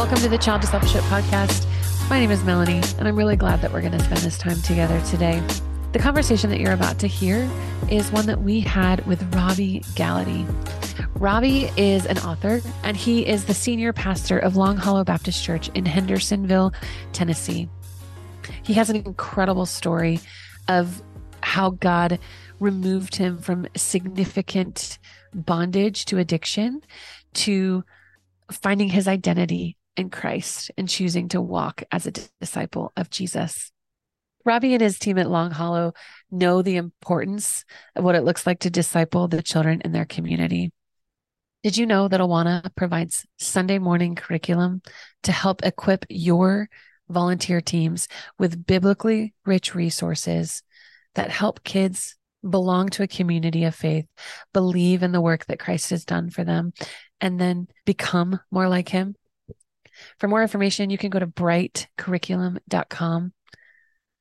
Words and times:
Welcome 0.00 0.16
to 0.20 0.30
the 0.30 0.38
Child 0.38 0.62
Discipleship 0.62 1.02
Podcast. 1.02 1.66
My 2.08 2.18
name 2.18 2.30
is 2.30 2.42
Melanie, 2.42 2.80
and 2.98 3.06
I'm 3.06 3.16
really 3.16 3.36
glad 3.36 3.60
that 3.60 3.70
we're 3.70 3.82
going 3.82 3.92
to 3.92 4.02
spend 4.02 4.20
this 4.20 4.38
time 4.38 4.58
together 4.62 4.98
today. 5.02 5.42
The 5.92 5.98
conversation 5.98 6.48
that 6.48 6.58
you're 6.58 6.72
about 6.72 6.98
to 7.00 7.06
hear 7.06 7.46
is 7.90 8.10
one 8.10 8.24
that 8.24 8.40
we 8.40 8.60
had 8.60 9.06
with 9.06 9.22
Robby 9.34 9.80
Gallaty. 9.96 10.46
Robby 11.16 11.70
is 11.76 12.06
an 12.06 12.16
author, 12.20 12.62
and 12.82 12.96
he 12.96 13.26
is 13.26 13.44
the 13.44 13.52
senior 13.52 13.92
pastor 13.92 14.38
of 14.38 14.56
Long 14.56 14.78
Hollow 14.78 15.04
Baptist 15.04 15.44
Church 15.44 15.68
in 15.74 15.84
Hendersonville, 15.84 16.72
Tennessee. 17.12 17.68
He 18.62 18.72
has 18.72 18.88
an 18.88 18.96
incredible 18.96 19.66
story 19.66 20.18
of 20.66 21.02
how 21.42 21.72
God 21.72 22.18
removed 22.58 23.16
him 23.16 23.36
from 23.36 23.68
significant 23.76 24.98
bondage 25.34 26.06
to 26.06 26.16
addiction 26.16 26.80
to 27.34 27.84
finding 28.50 28.88
his 28.88 29.06
identity 29.06 29.76
in 29.96 30.10
Christ 30.10 30.70
and 30.76 30.88
choosing 30.88 31.28
to 31.28 31.40
walk 31.40 31.82
as 31.90 32.06
a 32.06 32.12
disciple 32.40 32.92
of 32.96 33.10
Jesus. 33.10 33.72
Robby 34.44 34.72
and 34.72 34.80
his 34.80 34.98
team 34.98 35.18
at 35.18 35.28
Long 35.28 35.50
Hollow 35.50 35.92
know 36.30 36.62
the 36.62 36.76
importance 36.76 37.64
of 37.94 38.04
what 38.04 38.14
it 38.14 38.24
looks 38.24 38.46
like 38.46 38.60
to 38.60 38.70
disciple 38.70 39.28
the 39.28 39.42
children 39.42 39.82
in 39.84 39.92
their 39.92 40.06
community. 40.06 40.72
Did 41.62 41.76
you 41.76 41.84
know 41.84 42.08
that 42.08 42.20
Awana 42.20 42.74
provides 42.74 43.26
Sunday 43.38 43.78
morning 43.78 44.14
curriculum 44.14 44.80
to 45.24 45.32
help 45.32 45.62
equip 45.62 46.06
your 46.08 46.70
volunteer 47.10 47.60
teams 47.60 48.08
with 48.38 48.64
biblically 48.66 49.34
rich 49.44 49.74
resources 49.74 50.62
that 51.16 51.30
help 51.30 51.62
kids 51.62 52.16
belong 52.48 52.88
to 52.88 53.02
a 53.02 53.08
community 53.08 53.64
of 53.64 53.74
faith, 53.74 54.06
believe 54.54 55.02
in 55.02 55.12
the 55.12 55.20
work 55.20 55.44
that 55.46 55.58
Christ 55.58 55.90
has 55.90 56.06
done 56.06 56.30
for 56.30 56.44
them, 56.44 56.72
and 57.20 57.38
then 57.38 57.68
become 57.84 58.40
more 58.50 58.68
like 58.68 58.88
him? 58.88 59.14
For 60.18 60.28
more 60.28 60.42
information, 60.42 60.90
you 60.90 60.98
can 60.98 61.10
go 61.10 61.18
to 61.18 61.26
brightcurriculum.com 61.26 63.32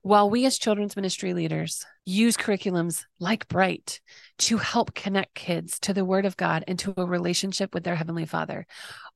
while 0.02 0.30
we 0.30 0.46
as 0.46 0.58
children's 0.58 0.96
ministry 0.96 1.34
leaders 1.34 1.86
use 2.06 2.38
curriculums 2.38 3.04
like 3.20 3.50
Bright 3.50 4.00
to 4.38 4.58
help 4.58 4.94
connect 4.94 5.36
kids 5.36 5.78
to 5.82 5.94
the 5.94 6.06
Word 6.06 6.26
of 6.26 6.38
God 6.38 6.64
and 6.68 6.80
to 6.80 6.94
a 6.96 7.06
relationship 7.06 7.74
with 7.74 7.84
their 7.84 7.96
Heavenly 7.96 8.26
Father, 8.26 8.66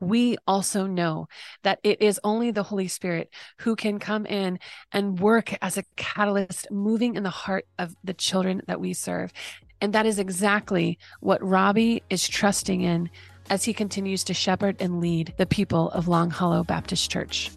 we 0.02 0.36
also 0.45 0.86
know 0.86 1.28
that 1.64 1.80
it 1.84 2.02
is 2.02 2.19
only 2.23 2.52
the 2.52 2.64
Holy 2.64 2.89
Spirit 2.89 3.30
who 3.59 3.78
can 3.78 3.97
come 3.97 4.25
in 4.25 4.59
and 4.91 5.19
work 5.19 5.56
as 5.61 5.78
a 5.78 5.86
catalyst, 5.95 6.69
moving 6.69 7.16
in 7.16 7.23
the 7.23 7.30
heart 7.30 7.66
of 7.80 7.95
the 8.03 8.14
children 8.14 8.61
that 8.67 8.81
we 8.81 8.94
serve. 8.94 9.31
And 9.80 9.94
that 9.94 10.06
is 10.06 10.19
exactly 10.19 11.00
what 11.22 11.44
Robby 11.44 12.03
is 12.09 12.28
trusting 12.28 12.81
in 12.81 13.09
as 13.49 13.63
he 13.63 13.73
continues 13.73 14.23
to 14.25 14.33
shepherd 14.33 14.77
and 14.80 14.99
lead 14.99 15.33
the 15.38 15.45
people 15.45 15.91
of 15.91 16.08
Long 16.08 16.30
Hollow 16.30 16.63
Baptist 16.63 17.09
Church. 17.09 17.52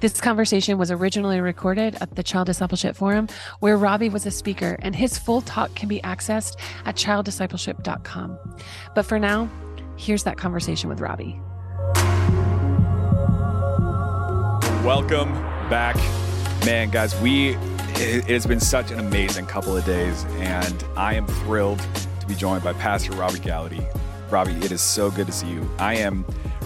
This 0.00 0.20
conversation 0.20 0.76
was 0.76 0.90
originally 0.90 1.40
recorded 1.40 1.96
at 2.00 2.16
the 2.16 2.22
Child 2.22 2.46
Discipleship 2.46 2.96
Forum, 2.96 3.28
where 3.60 3.78
Robby 3.78 4.10
was 4.10 4.26
a 4.26 4.30
speaker, 4.30 4.76
and 4.80 4.94
his 4.94 5.16
full 5.16 5.40
talk 5.40 5.74
can 5.74 5.88
be 5.88 6.00
accessed 6.00 6.56
at 6.84 6.96
childdiscipleship.com. 6.96 8.38
But 8.94 9.06
for 9.06 9.18
now, 9.18 9.50
here's 9.96 10.24
that 10.24 10.36
conversation 10.36 10.90
with 10.90 11.00
Robby. 11.00 11.40
Welcome 14.84 15.32
back. 15.70 15.96
Man, 16.66 16.90
guys, 16.90 17.18
we 17.20 17.56
it 17.98 18.24
has 18.24 18.46
been 18.46 18.60
such 18.60 18.90
an 18.90 19.00
amazing 19.00 19.46
couple 19.46 19.74
of 19.74 19.84
days, 19.86 20.24
and 20.38 20.84
I 20.96 21.14
am 21.14 21.26
thrilled 21.26 21.80
to 22.20 22.26
be 22.26 22.34
joined 22.34 22.62
by 22.62 22.74
Pastor 22.74 23.12
Robby 23.12 23.38
Gallaty. 23.38 23.86
Robby, 24.30 24.52
it 24.54 24.72
is 24.72 24.80
so 24.80 25.10
good 25.10 25.26
to 25.28 25.32
see 25.32 25.48
you. 25.48 25.68
I 25.78 25.94
am 25.96 26.24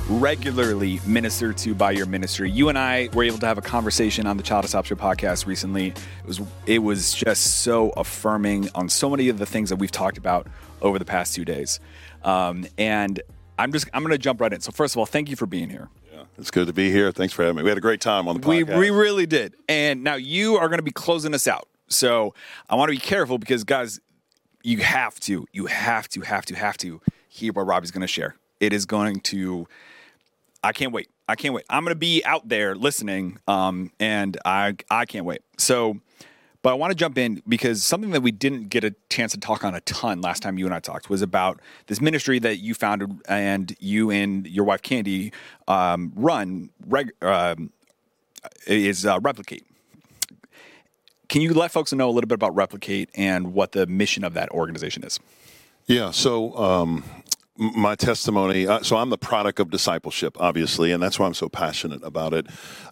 regularly 0.08 0.98
ministered 1.06 1.58
to 1.58 1.74
by 1.74 1.90
your 1.90 2.06
ministry. 2.06 2.50
You 2.50 2.70
and 2.70 2.78
I 2.78 3.10
were 3.12 3.22
able 3.22 3.38
to 3.38 3.46
have 3.46 3.58
a 3.58 3.62
conversation 3.62 4.26
on 4.26 4.38
the 4.38 4.42
Child 4.42 4.62
Discipleship 4.62 4.98
podcast 4.98 5.46
recently. 5.46 5.88
It 5.88 6.26
was 6.26 6.40
it 6.66 6.78
was 6.78 7.12
just 7.12 7.60
so 7.62 7.90
affirming 7.90 8.70
on 8.74 8.88
so 8.88 9.10
many 9.10 9.28
of 9.28 9.38
the 9.38 9.44
things 9.46 9.68
that 9.68 9.76
we've 9.76 9.90
talked 9.90 10.16
about 10.16 10.46
over 10.80 10.98
the 10.98 11.04
past 11.04 11.34
two 11.34 11.44
days. 11.44 11.80
Um, 12.24 12.66
and 12.78 13.20
I'm 13.58 13.72
just 13.72 13.88
I'm 13.92 14.02
going 14.02 14.12
to 14.12 14.18
jump 14.18 14.40
right 14.40 14.52
in. 14.52 14.60
So 14.60 14.72
first 14.72 14.94
of 14.94 14.98
all, 14.98 15.06
thank 15.06 15.28
you 15.28 15.36
for 15.36 15.46
being 15.46 15.68
here. 15.68 15.90
Yeah, 16.10 16.22
it's 16.38 16.50
good 16.50 16.66
to 16.66 16.72
be 16.72 16.90
here. 16.90 17.12
Thanks 17.12 17.34
for 17.34 17.42
having 17.42 17.56
me. 17.58 17.62
We 17.62 17.68
had 17.68 17.78
a 17.78 17.82
great 17.82 18.00
time 18.00 18.26
on 18.26 18.40
the 18.40 18.48
We 18.48 18.64
podcast. 18.64 18.78
we 18.78 18.90
really 18.90 19.26
did. 19.26 19.54
And 19.68 20.02
now 20.02 20.14
you 20.14 20.56
are 20.56 20.68
going 20.68 20.78
to 20.78 20.82
be 20.84 20.92
closing 20.92 21.34
us 21.34 21.46
out. 21.46 21.68
So 21.88 22.34
I 22.70 22.74
want 22.76 22.88
to 22.88 22.96
be 22.96 23.00
careful 23.00 23.36
because 23.36 23.64
guys, 23.64 24.00
you 24.62 24.78
have 24.78 25.20
to, 25.20 25.46
you 25.52 25.66
have 25.66 26.08
to, 26.08 26.22
have 26.22 26.46
to, 26.46 26.54
have 26.54 26.76
to 26.78 27.00
hear 27.30 27.52
what 27.52 27.66
Robby's 27.66 27.90
going 27.90 28.02
to 28.02 28.06
share. 28.06 28.34
It 28.60 28.74
is 28.74 28.84
going 28.84 29.20
to 29.20 29.66
I 30.62 30.72
can't 30.72 30.92
wait. 30.92 31.08
I 31.26 31.36
can't 31.36 31.54
wait. 31.54 31.64
I'm 31.70 31.84
going 31.84 31.94
to 31.94 31.98
be 31.98 32.22
out 32.24 32.48
there 32.48 32.74
listening, 32.74 33.38
um, 33.48 33.92
and 33.98 34.36
I 34.44 34.74
I 34.90 35.06
can't 35.06 35.24
wait. 35.24 35.42
So, 35.56 36.00
but 36.60 36.70
I 36.70 36.74
want 36.74 36.90
to 36.90 36.94
jump 36.94 37.16
in 37.16 37.42
because 37.48 37.82
something 37.82 38.10
that 38.10 38.20
we 38.20 38.30
didn't 38.30 38.68
get 38.68 38.84
a 38.84 38.94
chance 39.08 39.32
to 39.32 39.40
talk 39.40 39.64
on 39.64 39.74
a 39.74 39.80
ton 39.82 40.20
last 40.20 40.42
time 40.42 40.58
you 40.58 40.66
and 40.66 40.74
I 40.74 40.80
talked 40.80 41.08
was 41.08 41.22
about 41.22 41.60
this 41.86 42.00
ministry 42.00 42.38
that 42.40 42.58
you 42.58 42.74
founded 42.74 43.12
and 43.26 43.74
you 43.80 44.10
and 44.10 44.46
your 44.46 44.64
wife 44.64 44.82
Kandi 44.82 45.32
um, 45.66 46.12
run 46.14 46.70
reg- 46.86 47.12
um, 47.22 47.70
is 48.66 49.06
uh, 49.06 49.18
Replicate. 49.22 49.64
Can 51.28 51.42
you 51.42 51.54
let 51.54 51.70
folks 51.70 51.92
know 51.92 52.08
a 52.08 52.12
little 52.12 52.26
bit 52.26 52.34
about 52.34 52.56
Replicate 52.56 53.08
and 53.14 53.54
what 53.54 53.72
the 53.72 53.86
mission 53.86 54.24
of 54.24 54.34
that 54.34 54.50
organization 54.50 55.04
is? 55.04 55.20
Yeah. 55.86 56.10
So 56.10 56.56
um, 56.56 57.04
my 57.60 57.94
testimony. 57.94 58.66
Uh, 58.66 58.82
so 58.82 58.96
I'm 58.96 59.10
the 59.10 59.18
product 59.18 59.60
of 59.60 59.70
discipleship, 59.70 60.36
obviously, 60.40 60.92
and 60.92 61.02
that's 61.02 61.18
why 61.18 61.26
I'm 61.26 61.34
so 61.34 61.48
passionate 61.50 62.02
about 62.02 62.32
it. 62.32 62.46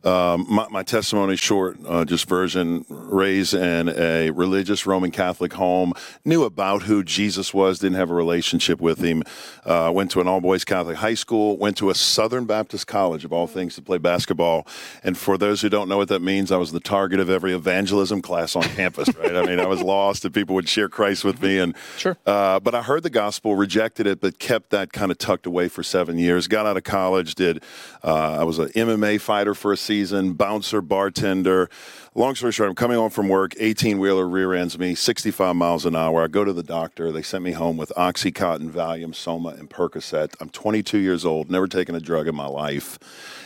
Um, 0.05 0.47
my, 0.49 0.69
my 0.69 0.83
testimony, 0.83 1.37
short, 1.37 1.79
uh, 1.87 2.05
just 2.05 2.29
version, 2.29 2.84
raised 2.91 3.55
in 3.55 3.89
a 3.89 4.31
religious 4.31 4.87
Roman 4.87 5.11
Catholic 5.11 5.55
home, 5.55 5.95
knew 6.25 6.45
about 6.45 6.83
who 6.83 7.03
Jesus 7.03 7.55
was, 7.55 7.79
didn't 7.79 7.97
have 7.97 8.11
a 8.11 8.15
relationship 8.15 8.79
with 8.79 8.99
him. 8.99 9.23
Uh, 9.65 9.91
went 9.95 10.11
to 10.11 10.21
an 10.21 10.29
all 10.29 10.41
boys 10.43 10.65
Catholic 10.65 10.99
high 10.99 11.15
school, 11.15 11.56
went 11.56 11.79
to 11.79 11.89
a 11.89 11.95
Southern 11.95 12.45
Baptist 12.45 12.87
college 12.87 13.25
of 13.25 13.33
all 13.33 13.47
things 13.47 13.75
to 13.77 13.83
play 13.83 13.97
basketball. 13.99 14.67
And 15.03 15.17
for 15.17 15.39
those 15.39 15.62
who 15.62 15.71
don't 15.71 15.89
know 15.89 15.97
what 15.97 16.09
that 16.09 16.21
means, 16.21 16.53
I 16.53 16.59
was 16.59 16.73
the 16.73 16.81
target 16.81 17.21
of 17.21 17.31
every 17.31 17.55
evangelism 17.55 18.21
class 18.21 18.55
on 18.55 18.62
campus. 18.62 19.09
Right? 19.17 19.35
I 19.35 19.47
mean, 19.47 19.61
I 19.61 19.67
was 19.67 19.81
lost, 19.97 20.27
and 20.27 20.35
people 20.35 20.55
would 20.56 20.69
share 20.69 20.91
Christ 20.91 21.25
with 21.25 21.41
me. 21.41 21.59
And 21.59 21.75
Sure. 21.97 22.19
uh, 22.27 22.61
but 22.61 22.75
I 22.75 22.83
heard 22.83 23.03
the 23.03 23.11
gospel, 23.11 23.56
rejected 23.56 24.06
it, 24.06 24.21
but 24.21 24.39
kept 24.39 24.57
that 24.70 24.92
kind 24.92 25.10
of 25.10 25.19
tucked 25.19 25.46
away 25.46 25.69
for 25.69 25.82
seven 25.82 26.19
years. 26.19 26.48
Got 26.48 26.66
out 26.66 26.76
of 26.76 26.84
college, 26.84 27.34
did 27.34 27.62
uh, 28.02 28.38
I 28.41 28.44
was 28.44 28.58
an 28.58 28.69
MMA 28.69 29.20
fighter 29.20 29.54
for 29.54 29.72
a 29.72 29.76
season, 29.76 30.34
bouncer, 30.34 30.80
bartender. 30.80 31.69
Long 32.14 32.34
story 32.34 32.52
short, 32.52 32.69
I'm 32.69 32.74
coming 32.74 32.96
home 32.96 33.10
from 33.10 33.28
work. 33.28 33.54
18 33.58 33.98
wheeler 33.98 34.28
rear 34.28 34.54
ends 34.54 34.78
me, 34.78 34.94
65 34.94 35.54
miles 35.56 35.86
an 35.86 35.94
hour. 35.94 36.22
I 36.22 36.26
go 36.26 36.44
to 36.44 36.52
the 36.52 36.62
doctor. 36.62 37.12
They 37.12 37.22
sent 37.22 37.44
me 37.44 37.52
home 37.52 37.76
with 37.76 37.92
OxyContin, 37.96 38.70
Valium, 38.70 39.14
Soma, 39.14 39.50
and 39.50 39.70
Percocet. 39.70 40.34
I'm 40.41 40.50
22 40.50 40.98
years 40.98 41.25
old, 41.25 41.50
never 41.50 41.69
taken 41.69 41.94
a 41.94 42.00
drug 42.00 42.26
in 42.26 42.34
my 42.34 42.46
life, 42.46 42.98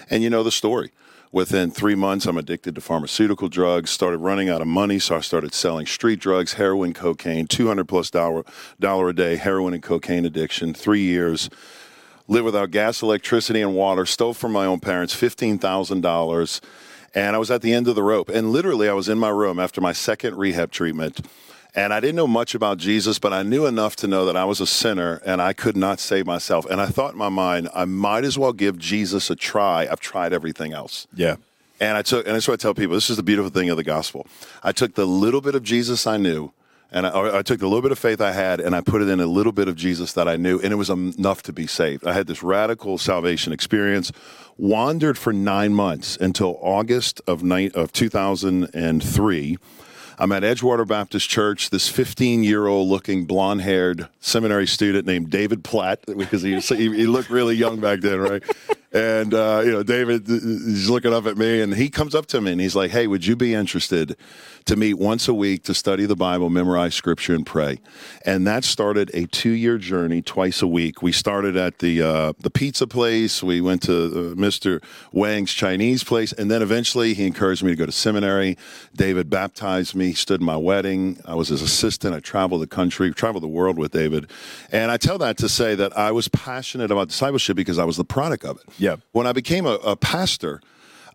and 0.09 0.23
you 0.23 0.31
know 0.31 0.43
the 0.43 0.53
story. 0.53 0.91
Within 1.33 1.71
three 1.71 1.95
months, 1.95 2.27
I'm 2.27 2.37
addicted 2.37 2.75
to 2.75 2.83
pharmaceutical 2.83 3.49
drugs, 3.49 3.89
started 3.89 4.19
running 4.19 4.51
out 4.51 4.61
of 4.61 4.67
money, 4.67 4.99
so 4.99 5.17
I 5.17 5.21
started 5.21 5.55
selling 5.55 5.87
street 5.87 6.21
drugs, 6.21 6.53
heroin, 6.55 6.93
cocaine, 6.93 7.47
200 7.47 7.89
plus 7.89 8.11
dollar, 8.11 8.45
dollar 8.79 9.09
a 9.09 9.15
day, 9.15 9.37
heroin 9.37 9.73
and 9.73 9.83
cocaine 9.83 10.27
addiction, 10.27 10.75
three 10.75 11.01
years. 11.01 11.49
Lived 12.29 12.45
without 12.45 12.71
gas, 12.71 13.01
electricity, 13.01 13.63
and 13.63 13.75
water, 13.75 14.05
stole 14.05 14.35
from 14.35 14.53
my 14.53 14.67
own 14.67 14.79
parents 14.79 15.15
$15,000. 15.15 16.61
And 17.15 17.35
I 17.35 17.39
was 17.39 17.51
at 17.51 17.63
the 17.63 17.73
end 17.73 17.89
of 17.89 17.95
the 17.95 18.03
rope. 18.03 18.29
And 18.29 18.53
literally, 18.53 18.91
I 18.91 18.93
was 18.93 19.09
in 19.09 19.19
my 19.19 19.31
room 19.31 19.59
after 19.59 19.81
my 19.81 19.93
second 19.93 20.37
rehab 20.37 20.71
treatment. 20.71 21.27
And 21.75 21.95
I 21.95 22.01
didn't 22.01 22.17
know 22.17 22.27
much 22.27 22.55
about 22.55 22.77
Jesus, 22.77 23.19
but 23.19 23.33
I 23.33 23.43
knew 23.43 23.65
enough 23.65 23.97
to 23.97 24.07
know 24.07 24.27
that 24.27 24.37
I 24.37 24.45
was 24.45 24.61
a 24.61 24.67
sinner 24.67 25.23
and 25.25 25.41
I 25.41 25.55
could 25.55 25.77
not 25.77 26.01
save 26.01 26.27
myself. 26.27 26.67
And 26.67 26.81
I 26.81 26.87
thought 26.87 27.13
in 27.13 27.19
my 27.19 27.31
mind, 27.31 27.71
I 27.75 27.87
might 27.87 28.25
as 28.25 28.39
well 28.39 28.53
give 28.53 28.79
Jesus 28.79 29.31
a 29.31 29.37
try. 29.37 29.89
I've 29.91 30.01
tried 30.01 30.35
everything 30.35 30.75
else. 30.75 31.07
Yeah. 31.15 31.37
And 31.81 31.97
I 31.97 32.03
took, 32.03 32.27
and 32.27 32.35
that's 32.35 32.47
what 32.47 32.55
I 32.55 32.63
tell 32.63 32.75
people. 32.75 32.95
This 32.95 33.09
is 33.09 33.17
the 33.17 33.23
beautiful 33.23 33.51
thing 33.51 33.71
of 33.71 33.79
the 33.79 33.85
gospel. 33.85 34.27
I 34.63 34.73
took 34.73 34.95
the 34.95 35.07
little 35.07 35.41
bit 35.41 35.55
of 35.55 35.63
Jesus 35.63 36.07
I 36.07 36.19
knew, 36.19 36.53
and 36.93 37.07
I, 37.07 37.11
or 37.11 37.35
I 37.35 37.43
took 37.43 37.59
the 37.59 37.67
little 37.67 37.83
bit 37.83 37.91
of 37.91 37.99
faith 37.99 38.21
I 38.21 38.33
had, 38.33 38.61
and 38.61 38.77
I 38.77 38.83
put 38.83 39.01
it 39.01 39.09
in 39.09 39.19
a 39.19 39.27
little 39.27 39.51
bit 39.51 39.67
of 39.67 39.75
Jesus 39.75 40.13
that 40.13 40.29
I 40.29 40.37
knew, 40.37 40.61
and 40.61 40.73
it 40.73 40.77
was 40.77 40.91
enough 40.91 41.43
to 41.45 41.53
be 41.53 41.67
saved. 41.67 42.07
I 42.07 42.13
had 42.13 42.27
this 42.27 42.43
radical 42.43 42.99
salvation 42.99 43.53
experience. 43.53 44.13
Wandered 44.59 45.17
for 45.17 45.33
nine 45.33 45.73
months 45.73 46.19
until 46.19 46.59
August 46.61 47.23
of 47.27 47.43
ni- 47.43 47.71
of 47.71 47.93
2003. 47.93 49.59
I'm 50.19 50.33
at 50.33 50.43
Edgewater 50.43 50.87
Baptist 50.87 51.29
Church. 51.29 51.71
This 51.71 51.89
15 51.89 52.45
year 52.45 52.67
old 52.67 52.89
looking 52.89 53.25
blonde 53.25 53.63
haired 53.63 54.09
seminary 54.21 54.67
student 54.67 55.07
named 55.07 55.31
David 55.31 55.65
Platt, 55.65 56.01
because 56.07 56.43
he, 56.43 56.59
he, 56.61 57.07
looked 57.07 57.31
really 57.31 57.55
young 57.55 57.81
back 57.81 58.01
then, 58.01 58.19
right? 58.19 58.43
And 58.93 59.33
uh, 59.33 59.63
you 59.65 59.73
know, 59.73 59.83
David 59.83 60.29
is 60.29 60.91
looking 60.91 61.15
up 61.15 61.27
at 61.27 61.39
me, 61.39 61.63
and 61.63 61.75
he 61.75 61.89
comes 61.89 62.15
up 62.15 62.27
to 62.27 62.41
me 62.41 62.53
and 62.53 62.61
he's 62.61 62.77
like, 62.77 62.91
"Hey, 62.91 63.07
would 63.07 63.25
you 63.25 63.37
be 63.37 63.55
interested 63.55 64.17
to 64.67 64.77
meet 64.77 64.95
once 64.95 65.29
a 65.29 65.35
week 65.35 65.65
to 65.65 65.75
study 65.75 66.07
the 66.07 66.17
Bible, 66.17 66.51
memorize 66.51 66.95
Scripture, 66.95 67.35
and 67.35 67.47
pray?" 67.47 67.79
And 68.25 68.47
that 68.47 68.65
started 68.65 69.11
a 69.15 69.27
two-year 69.27 69.79
journey, 69.79 70.23
twice 70.23 70.63
a 70.63 70.67
week. 70.67 71.03
We 71.03 71.13
started 71.13 71.57
at 71.57 71.79
the 71.79 72.03
uh, 72.03 72.33
the 72.41 72.51
pizza 72.51 72.87
place. 72.87 73.43
We 73.43 73.61
went 73.61 73.83
to 73.83 73.93
uh, 73.93 74.35
Mr. 74.35 74.83
Wang's 75.13 75.53
Chinese 75.53 76.05
place, 76.05 76.33
and 76.33 76.51
then 76.51 76.63
eventually 76.63 77.15
he 77.15 77.27
encouraged 77.27 77.63
me 77.63 77.71
to 77.71 77.77
go 77.77 77.87
to 77.87 77.93
seminary. 77.93 78.57
David 78.95 79.31
baptized 79.31 79.95
me, 79.95 80.13
stood 80.13 80.41
in 80.41 80.47
my 80.47 80.57
wedding. 80.57 81.21
I 81.25 81.35
was 81.35 81.49
his 81.49 81.63
assistant. 81.63 82.15
I 82.15 82.21
traveled 82.21 82.63
the 82.63 82.67
country, 82.67 83.13
traveled 83.13 83.43
the 83.43 83.49
world 83.49 83.79
with 83.79 83.93
David, 83.93 84.31
and 84.71 84.91
I 84.91 84.97
tell 84.97 85.19
that 85.19 85.37
to 85.39 85.49
say 85.49 85.75
that 85.75 85.97
I 85.97 86.13
was 86.13 86.29
passionate 86.29 86.91
about 86.91 87.09
discipleship 87.09 87.57
because 87.57 87.79
I 87.79 87.85
was 87.85 87.97
the 87.97 88.05
product 88.05 88.45
of 88.45 88.57
it. 88.57 88.65
Yeah. 88.79 88.97
When 89.13 89.27
I 89.27 89.33
became 89.33 89.67
a, 89.67 89.75
a 89.85 89.97
pastor, 89.97 90.61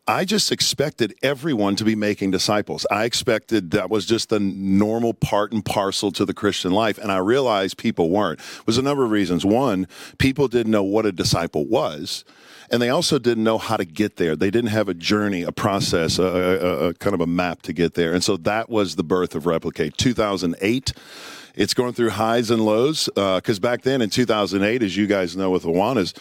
I 0.09 0.23
just 0.23 0.53
expected 0.53 1.15
everyone 1.21 1.75
to 1.75 1.83
be 1.83 1.93
making 1.93 2.31
disciples. 2.31 2.85
I 2.89 3.03
expected 3.03 3.71
that 3.71 3.89
was 3.89 4.05
just 4.05 4.29
the 4.29 4.39
normal 4.39 5.13
part 5.13 5.51
and 5.51 5.65
parcel 5.65 6.13
to 6.13 6.23
the 6.23 6.33
Christian 6.33 6.71
life. 6.71 6.97
And 6.97 7.11
I 7.11 7.17
realized 7.17 7.77
people 7.77 8.09
weren't. 8.09 8.39
It 8.39 8.65
was 8.65 8.77
a 8.77 8.81
number 8.81 9.03
of 9.03 9.11
reasons. 9.11 9.45
One, 9.45 9.85
people 10.17 10.47
didn't 10.47 10.71
know 10.71 10.83
what 10.83 11.05
a 11.05 11.11
disciple 11.11 11.65
was. 11.65 12.23
And 12.71 12.81
they 12.81 12.87
also 12.87 13.19
didn't 13.19 13.43
know 13.43 13.57
how 13.57 13.75
to 13.75 13.83
get 13.83 14.15
there. 14.15 14.37
They 14.37 14.49
didn't 14.49 14.69
have 14.69 14.87
a 14.87 14.93
journey, 14.93 15.41
a 15.41 15.51
process, 15.51 16.19
a, 16.19 16.23
a, 16.23 16.87
a 16.87 16.93
kind 16.93 17.13
of 17.13 17.19
a 17.19 17.27
map 17.27 17.61
to 17.63 17.73
get 17.73 17.95
there. 17.95 18.13
And 18.13 18.23
so 18.23 18.37
that 18.37 18.69
was 18.69 18.95
the 18.95 19.03
birth 19.03 19.35
of 19.35 19.45
Replicate. 19.45 19.97
2008 19.97 20.93
it's 21.55 21.73
going 21.73 21.91
through 21.91 22.11
highs 22.11 22.51
and 22.51 22.63
lows 22.63 23.09
because 23.15 23.57
uh, 23.57 23.61
back 23.61 23.81
then 23.81 23.99
in 24.03 24.11
2008 24.11 24.83
as 24.83 24.95
you 24.95 25.07
guys 25.07 25.35
know 25.35 25.49
with 25.49 25.63
Awanas 25.63 26.15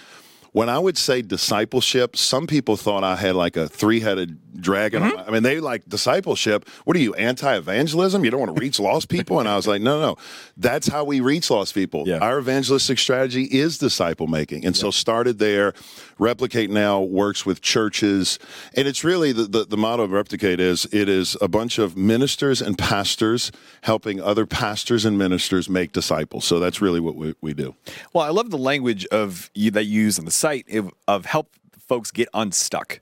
when 0.52 0.68
I 0.68 0.78
would 0.78 0.96
say 0.96 1.22
discipleship, 1.22 2.16
some 2.16 2.46
people 2.46 2.76
thought 2.76 3.04
I 3.04 3.16
had 3.16 3.34
like 3.34 3.56
a 3.56 3.68
three 3.68 4.00
headed 4.00 4.38
dragon. 4.60 5.02
Mm-hmm. 5.02 5.28
I 5.28 5.32
mean, 5.32 5.42
they 5.42 5.60
like 5.60 5.88
discipleship. 5.88 6.68
What 6.84 6.96
are 6.96 7.00
you, 7.00 7.14
anti 7.14 7.56
evangelism? 7.56 8.24
You 8.24 8.30
don't 8.30 8.40
want 8.40 8.56
to 8.56 8.60
reach 8.60 8.80
lost 8.80 9.08
people? 9.08 9.40
And 9.40 9.48
I 9.48 9.56
was 9.56 9.66
like, 9.66 9.82
no, 9.82 10.00
no, 10.00 10.16
that's 10.56 10.88
how 10.88 11.04
we 11.04 11.20
reach 11.20 11.50
lost 11.50 11.74
people. 11.74 12.04
Yeah. 12.06 12.18
Our 12.18 12.38
evangelistic 12.38 12.98
strategy 12.98 13.44
is 13.44 13.78
disciple 13.78 14.26
making. 14.26 14.64
And 14.64 14.74
yeah. 14.76 14.80
so 14.80 14.90
started 14.90 15.38
there. 15.38 15.74
Replicate 16.18 16.70
now 16.70 17.02
works 17.02 17.44
with 17.44 17.60
churches. 17.60 18.38
And 18.74 18.88
it's 18.88 19.04
really 19.04 19.32
the, 19.32 19.44
the, 19.44 19.64
the 19.64 19.76
motto 19.76 20.04
of 20.04 20.12
Replicate 20.12 20.60
is 20.60 20.86
it 20.92 21.08
is 21.08 21.36
a 21.40 21.48
bunch 21.48 21.78
of 21.78 21.96
ministers 21.96 22.62
and 22.62 22.78
pastors 22.78 23.52
helping 23.82 24.20
other 24.20 24.46
pastors 24.46 25.04
and 25.04 25.18
ministers 25.18 25.68
make 25.68 25.92
disciples. 25.92 26.44
So 26.44 26.58
that's 26.58 26.80
really 26.80 27.00
what 27.00 27.16
we, 27.16 27.34
we 27.40 27.52
do. 27.52 27.74
Well, 28.12 28.24
I 28.24 28.30
love 28.30 28.50
the 28.50 28.58
language 28.58 29.04
of 29.06 29.50
you 29.54 29.70
that 29.72 29.84
you 29.84 30.02
use 30.02 30.18
in 30.18 30.24
the 30.24 30.30
site 30.46 30.68
of 31.08 31.24
help 31.24 31.50
folks 31.88 32.12
get 32.12 32.28
unstuck. 32.32 33.00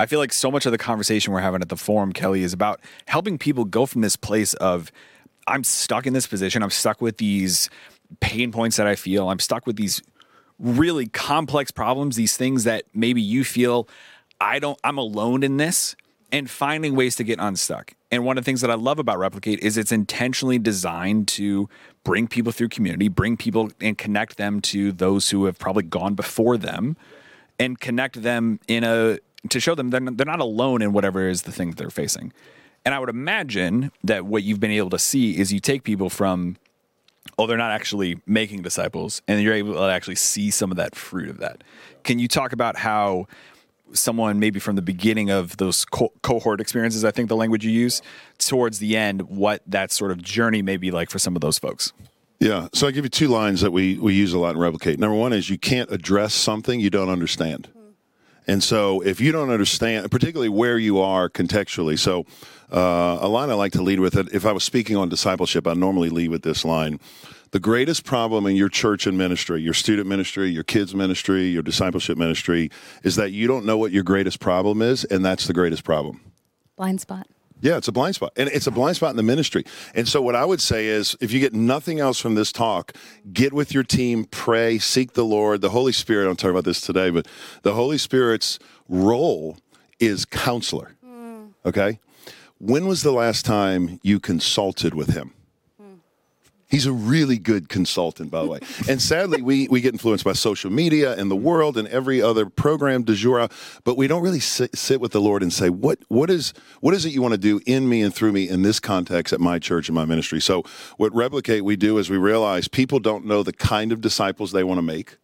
I 0.00 0.06
feel 0.06 0.18
like 0.18 0.32
so 0.32 0.50
much 0.50 0.66
of 0.66 0.72
the 0.72 0.78
conversation 0.78 1.32
we're 1.32 1.38
having 1.38 1.62
at 1.62 1.68
the 1.68 1.76
forum, 1.76 2.12
Kellie, 2.12 2.42
is 2.42 2.52
about 2.52 2.80
helping 3.06 3.38
people 3.38 3.64
go 3.64 3.86
from 3.86 4.00
this 4.00 4.16
place 4.16 4.54
of 4.54 4.90
I'm 5.46 5.62
stuck 5.62 6.04
in 6.04 6.14
this 6.14 6.26
position. 6.26 6.64
I'm 6.64 6.70
stuck 6.70 7.00
with 7.00 7.18
these 7.18 7.70
pain 8.18 8.50
points 8.50 8.76
that 8.76 8.88
I 8.88 8.96
feel. 8.96 9.28
I'm 9.28 9.38
stuck 9.38 9.68
with 9.68 9.76
these 9.76 10.02
really 10.58 11.06
complex 11.06 11.70
problems, 11.70 12.16
these 12.16 12.36
things 12.36 12.64
that 12.64 12.82
maybe 12.92 13.22
you 13.22 13.44
feel 13.44 13.88
I 14.40 14.58
don't 14.58 14.78
I'm 14.82 14.98
alone 14.98 15.44
in 15.44 15.58
this 15.58 15.94
and 16.32 16.50
finding 16.50 16.96
ways 16.96 17.14
to 17.16 17.22
get 17.22 17.38
unstuck. 17.38 17.92
And 18.10 18.24
one 18.24 18.36
of 18.36 18.44
the 18.44 18.48
things 18.48 18.62
that 18.62 18.70
I 18.70 18.74
love 18.74 18.98
about 18.98 19.20
Replicate 19.20 19.60
is 19.60 19.76
it's 19.76 19.92
intentionally 19.92 20.58
designed 20.58 21.28
to 21.28 21.68
bring 22.04 22.28
people 22.28 22.52
through 22.52 22.68
community, 22.68 23.08
bring 23.08 23.36
people 23.36 23.70
and 23.80 23.98
connect 23.98 24.36
them 24.36 24.60
to 24.60 24.92
those 24.92 25.30
who 25.30 25.46
have 25.46 25.58
probably 25.58 25.82
gone 25.82 26.14
before 26.14 26.56
them 26.56 26.96
and 27.58 27.80
connect 27.80 28.22
them 28.22 28.60
in 28.68 28.84
a 28.84 29.18
to 29.48 29.60
show 29.60 29.74
them 29.74 29.90
they're 29.90 30.00
they're 30.00 30.26
not 30.26 30.40
alone 30.40 30.82
in 30.82 30.92
whatever 30.92 31.28
is 31.28 31.42
the 31.42 31.52
thing 31.52 31.70
that 31.70 31.76
they're 31.76 31.90
facing. 31.90 32.32
And 32.84 32.94
I 32.94 32.98
would 32.98 33.08
imagine 33.08 33.90
that 34.04 34.26
what 34.26 34.42
you've 34.42 34.60
been 34.60 34.70
able 34.70 34.90
to 34.90 34.98
see 34.98 35.38
is 35.38 35.52
you 35.52 35.60
take 35.60 35.82
people 35.82 36.10
from 36.10 36.56
oh 37.38 37.46
they're 37.46 37.56
not 37.56 37.70
actually 37.70 38.20
making 38.26 38.62
disciples 38.62 39.22
and 39.26 39.40
you're 39.40 39.54
able 39.54 39.74
to 39.74 39.80
actually 39.80 40.16
see 40.16 40.50
some 40.50 40.70
of 40.70 40.76
that 40.76 40.94
fruit 40.94 41.30
of 41.30 41.38
that. 41.38 41.64
Can 42.02 42.18
you 42.18 42.28
talk 42.28 42.52
about 42.52 42.76
how 42.76 43.26
someone 43.92 44.38
maybe 44.38 44.58
from 44.58 44.76
the 44.76 44.82
beginning 44.82 45.30
of 45.30 45.56
those 45.56 45.84
co- 45.84 46.12
cohort 46.22 46.60
experiences, 46.60 47.04
I 47.04 47.10
think 47.10 47.28
the 47.28 47.36
language 47.36 47.64
you 47.64 47.70
use, 47.70 48.02
towards 48.38 48.78
the 48.78 48.96
end, 48.96 49.22
what 49.22 49.62
that 49.66 49.92
sort 49.92 50.10
of 50.10 50.22
journey 50.22 50.62
may 50.62 50.76
be 50.76 50.90
like 50.90 51.10
for 51.10 51.18
some 51.18 51.36
of 51.36 51.42
those 51.42 51.58
folks. 51.58 51.92
Yeah. 52.40 52.68
So 52.72 52.86
I 52.86 52.90
give 52.90 53.04
you 53.04 53.10
two 53.10 53.28
lines 53.28 53.60
that 53.60 53.70
we, 53.70 53.98
we 53.98 54.14
use 54.14 54.32
a 54.32 54.38
lot 54.38 54.54
in 54.54 54.60
Replicate. 54.60 54.98
Number 54.98 55.16
one 55.16 55.32
is 55.32 55.48
you 55.48 55.58
can't 55.58 55.90
address 55.90 56.34
something 56.34 56.80
you 56.80 56.90
don't 56.90 57.08
understand. 57.08 57.68
And 58.46 58.62
so 58.62 59.00
if 59.00 59.20
you 59.20 59.32
don't 59.32 59.50
understand, 59.50 60.10
particularly 60.10 60.50
where 60.50 60.76
you 60.76 61.00
are 61.00 61.30
contextually, 61.30 61.98
so 61.98 62.26
uh, 62.70 63.18
a 63.20 63.28
line 63.28 63.50
I 63.50 63.54
like 63.54 63.72
to 63.72 63.82
lead 63.82 64.00
with 64.00 64.16
it, 64.16 64.28
if 64.34 64.44
I 64.44 64.52
was 64.52 64.64
speaking 64.64 64.96
on 64.96 65.08
discipleship, 65.08 65.66
I 65.66 65.72
normally 65.72 66.10
lead 66.10 66.28
with 66.28 66.42
this 66.42 66.64
line. 66.64 67.00
The 67.54 67.60
greatest 67.60 68.04
problem 68.04 68.46
in 68.46 68.56
your 68.56 68.68
church 68.68 69.06
and 69.06 69.16
ministry, 69.16 69.62
your 69.62 69.74
student 69.74 70.08
ministry, 70.08 70.48
your 70.48 70.64
kids 70.64 70.92
ministry, 70.92 71.44
your 71.44 71.62
discipleship 71.62 72.18
ministry, 72.18 72.68
is 73.04 73.14
that 73.14 73.30
you 73.30 73.46
don't 73.46 73.64
know 73.64 73.78
what 73.78 73.92
your 73.92 74.02
greatest 74.02 74.40
problem 74.40 74.82
is, 74.82 75.04
and 75.04 75.24
that's 75.24 75.46
the 75.46 75.52
greatest 75.52 75.84
problem. 75.84 76.20
Blind 76.74 77.00
spot. 77.00 77.28
Yeah, 77.60 77.76
it's 77.76 77.86
a 77.86 77.92
blind 77.92 78.16
spot. 78.16 78.32
And 78.36 78.48
it's 78.48 78.66
a 78.66 78.72
blind 78.72 78.96
spot 78.96 79.10
in 79.10 79.16
the 79.16 79.22
ministry. 79.22 79.64
And 79.94 80.08
so, 80.08 80.20
what 80.20 80.34
I 80.34 80.44
would 80.44 80.60
say 80.60 80.86
is 80.86 81.16
if 81.20 81.30
you 81.30 81.38
get 81.38 81.54
nothing 81.54 82.00
else 82.00 82.18
from 82.18 82.34
this 82.34 82.50
talk, 82.50 82.92
get 83.32 83.52
with 83.52 83.72
your 83.72 83.84
team, 83.84 84.24
pray, 84.24 84.80
seek 84.80 85.12
the 85.12 85.24
Lord. 85.24 85.60
The 85.60 85.70
Holy 85.70 85.92
Spirit, 85.92 86.28
I'm 86.28 86.34
talking 86.34 86.50
about 86.50 86.64
this 86.64 86.80
today, 86.80 87.10
but 87.10 87.28
the 87.62 87.74
Holy 87.74 87.98
Spirit's 87.98 88.58
role 88.88 89.58
is 90.00 90.24
counselor. 90.24 90.96
Mm. 91.06 91.50
Okay? 91.64 92.00
When 92.58 92.88
was 92.88 93.04
the 93.04 93.12
last 93.12 93.44
time 93.44 94.00
you 94.02 94.18
consulted 94.18 94.94
with 94.94 95.10
him? 95.10 95.34
He's 96.74 96.86
a 96.86 96.92
really 96.92 97.38
good 97.38 97.68
consultant, 97.68 98.32
by 98.32 98.42
the 98.42 98.48
way. 98.48 98.58
And 98.88 99.00
sadly, 99.00 99.42
we, 99.42 99.68
we 99.68 99.80
get 99.80 99.94
influenced 99.94 100.24
by 100.24 100.32
social 100.32 100.72
media 100.72 101.14
and 101.16 101.30
the 101.30 101.36
world 101.36 101.78
and 101.78 101.86
every 101.86 102.20
other 102.20 102.46
program 102.46 103.04
de 103.04 103.14
jour, 103.14 103.48
but 103.84 103.96
we 103.96 104.08
don't 104.08 104.24
really 104.24 104.40
sit, 104.40 104.76
sit 104.76 105.00
with 105.00 105.12
the 105.12 105.20
Lord 105.20 105.44
and 105.44 105.52
say, 105.52 105.70
what, 105.70 106.00
what, 106.08 106.30
is, 106.30 106.52
what 106.80 106.92
is 106.92 107.04
it 107.06 107.10
you 107.10 107.22
want 107.22 107.30
to 107.30 107.38
do 107.38 107.60
in 107.64 107.88
me 107.88 108.02
and 108.02 108.12
through 108.12 108.32
me 108.32 108.48
in 108.48 108.62
this 108.62 108.80
context 108.80 109.32
at 109.32 109.38
my 109.38 109.60
church 109.60 109.88
and 109.88 109.94
my 109.94 110.04
ministry? 110.04 110.40
So, 110.40 110.64
what 110.96 111.14
Replicate 111.14 111.64
we 111.64 111.76
do 111.76 111.96
is 111.98 112.10
we 112.10 112.16
realize 112.16 112.66
people 112.66 112.98
don't 112.98 113.24
know 113.24 113.44
the 113.44 113.52
kind 113.52 113.92
of 113.92 114.00
disciples 114.00 114.50
they 114.50 114.64
want 114.64 114.78
to 114.78 114.82
make. 114.82 115.16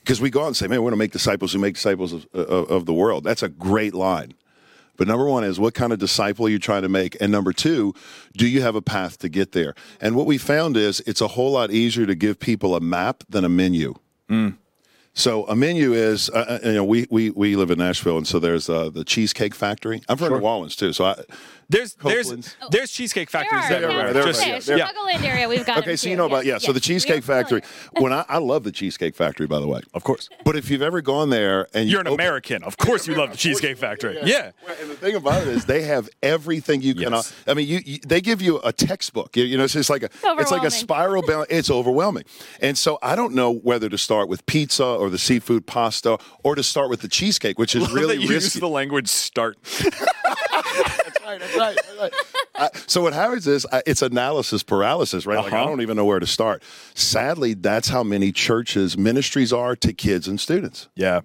Because 0.00 0.20
we 0.20 0.28
go 0.28 0.42
out 0.42 0.48
and 0.48 0.56
say, 0.56 0.66
man, 0.66 0.80
we 0.80 0.84
want 0.84 0.92
to 0.92 0.98
make 0.98 1.12
disciples 1.12 1.54
who 1.54 1.60
make 1.60 1.76
disciples 1.76 2.12
of, 2.12 2.26
of, 2.34 2.70
of 2.70 2.84
the 2.84 2.92
world. 2.92 3.24
That's 3.24 3.42
a 3.42 3.48
great 3.48 3.94
line. 3.94 4.34
But 5.00 5.08
number 5.08 5.24
one 5.24 5.44
is 5.44 5.58
what 5.58 5.72
kind 5.72 5.94
of 5.94 5.98
disciple 5.98 6.44
are 6.44 6.50
you 6.50 6.58
trying 6.58 6.82
to 6.82 6.88
make? 6.90 7.16
And 7.22 7.32
number 7.32 7.54
two, 7.54 7.94
do 8.36 8.46
you 8.46 8.60
have 8.60 8.74
a 8.74 8.82
path 8.82 9.16
to 9.20 9.30
get 9.30 9.52
there? 9.52 9.74
And 9.98 10.14
what 10.14 10.26
we 10.26 10.36
found 10.36 10.76
is 10.76 11.00
it's 11.06 11.22
a 11.22 11.28
whole 11.28 11.52
lot 11.52 11.70
easier 11.70 12.04
to 12.04 12.14
give 12.14 12.38
people 12.38 12.76
a 12.76 12.80
map 12.80 13.24
than 13.26 13.42
a 13.42 13.48
menu. 13.48 13.94
Mm. 14.28 14.58
So 15.14 15.46
a 15.46 15.56
menu 15.56 15.94
is, 15.94 16.28
uh, 16.28 16.58
uh 16.62 16.68
you 16.68 16.74
know, 16.74 16.84
we, 16.84 17.06
we, 17.10 17.30
we 17.30 17.56
live 17.56 17.70
in 17.70 17.78
Nashville, 17.78 18.18
and 18.18 18.28
so 18.28 18.38
there's 18.38 18.68
uh, 18.68 18.90
the 18.90 19.02
Cheesecake 19.02 19.54
Factory. 19.54 20.02
I'm 20.06 20.18
from 20.18 20.28
sure. 20.28 20.38
New 20.38 20.46
Orleans 20.46 20.76
too, 20.76 20.92
so 20.92 21.06
I, 21.06 21.22
there's 21.70 21.94
there's 21.94 22.32
oh. 22.32 22.68
there's 22.70 22.90
cheesecake 22.90 23.30
factories 23.30 23.68
there. 23.68 23.88
Are, 23.88 24.12
there, 24.12 24.24
just, 24.24 24.44
yeah. 24.44 24.58
Chicagoland 24.58 25.22
area, 25.22 25.48
we've 25.48 25.64
got. 25.64 25.78
Okay, 25.78 25.94
so 25.94 26.08
you 26.08 26.16
know 26.16 26.26
about 26.26 26.44
yeah. 26.44 26.58
So 26.58 26.72
the 26.72 26.80
Cheesecake 26.80 27.22
Factory. 27.22 27.62
when 27.98 28.12
I, 28.12 28.24
I 28.28 28.38
love 28.38 28.64
the 28.64 28.72
Cheesecake 28.72 29.14
Factory, 29.14 29.46
by 29.46 29.60
the 29.60 29.68
way, 29.68 29.80
of 29.94 30.02
course. 30.02 30.28
But 30.44 30.56
if 30.56 30.68
you've 30.68 30.82
ever 30.82 31.00
gone 31.00 31.30
there 31.30 31.68
and 31.72 31.88
you 31.88 31.98
are 31.98 32.00
an 32.00 32.08
open, 32.08 32.20
American, 32.20 32.64
of 32.64 32.76
course 32.76 33.06
you 33.06 33.14
love 33.14 33.30
the 33.30 33.36
Cheesecake 33.36 33.78
Factory. 33.78 34.16
Yeah. 34.16 34.26
yeah. 34.66 34.74
And 34.80 34.90
the 34.90 34.96
thing 34.96 35.14
about 35.14 35.42
it 35.42 35.48
is 35.48 35.64
they 35.66 35.82
have 35.82 36.08
everything 36.22 36.82
you 36.82 36.94
can. 36.94 37.12
Yes. 37.12 37.32
I 37.46 37.54
mean, 37.54 37.68
you, 37.68 37.80
you, 37.84 37.98
they 38.04 38.20
give 38.20 38.42
you 38.42 38.60
a 38.64 38.72
textbook. 38.72 39.36
You, 39.36 39.44
you 39.44 39.56
know, 39.56 39.64
it's 39.64 39.74
just 39.74 39.90
like 39.90 40.02
a 40.02 40.10
it's 40.24 40.50
like 40.50 40.64
a 40.64 40.70
spiral 40.70 41.22
balance. 41.22 41.50
It's 41.50 41.70
overwhelming. 41.70 42.24
And 42.60 42.76
so 42.76 42.98
I 43.00 43.14
don't 43.14 43.34
know 43.34 43.52
whether 43.52 43.88
to 43.88 43.98
start 43.98 44.28
with 44.28 44.44
pizza 44.46 44.84
or 44.84 45.08
the 45.08 45.18
seafood 45.18 45.66
pasta 45.66 46.18
or 46.42 46.56
to 46.56 46.62
start 46.64 46.90
with 46.90 47.00
the 47.00 47.08
cheesecake, 47.08 47.58
which 47.58 47.76
is 47.76 47.90
really 47.92 48.18
risky. 48.18 48.34
Use 48.34 48.54
the 48.54 48.68
language 48.68 49.08
start. 49.08 49.56
that's 51.38 51.56
right. 51.56 51.76
That's 51.76 51.98
right. 51.98 52.12
That's 52.12 52.24
right. 52.56 52.72
I, 52.74 52.78
so 52.86 53.02
what 53.02 53.12
happens 53.12 53.46
is 53.46 53.66
I, 53.72 53.82
it's 53.86 54.02
analysis 54.02 54.62
paralysis, 54.62 55.26
right? 55.26 55.38
Uh-huh. 55.38 55.44
Like 55.44 55.52
I 55.52 55.60
uh-huh. 55.60 55.68
don't 55.68 55.80
even 55.82 55.96
know 55.96 56.04
where 56.04 56.20
to 56.20 56.26
start. 56.26 56.62
Sadly, 56.94 57.54
that's 57.54 57.88
how 57.88 58.02
many 58.02 58.32
churches 58.32 58.98
ministries 58.98 59.52
are 59.52 59.76
to 59.76 59.92
kids 59.92 60.28
and 60.28 60.40
students. 60.40 60.88
Yeah. 60.94 61.20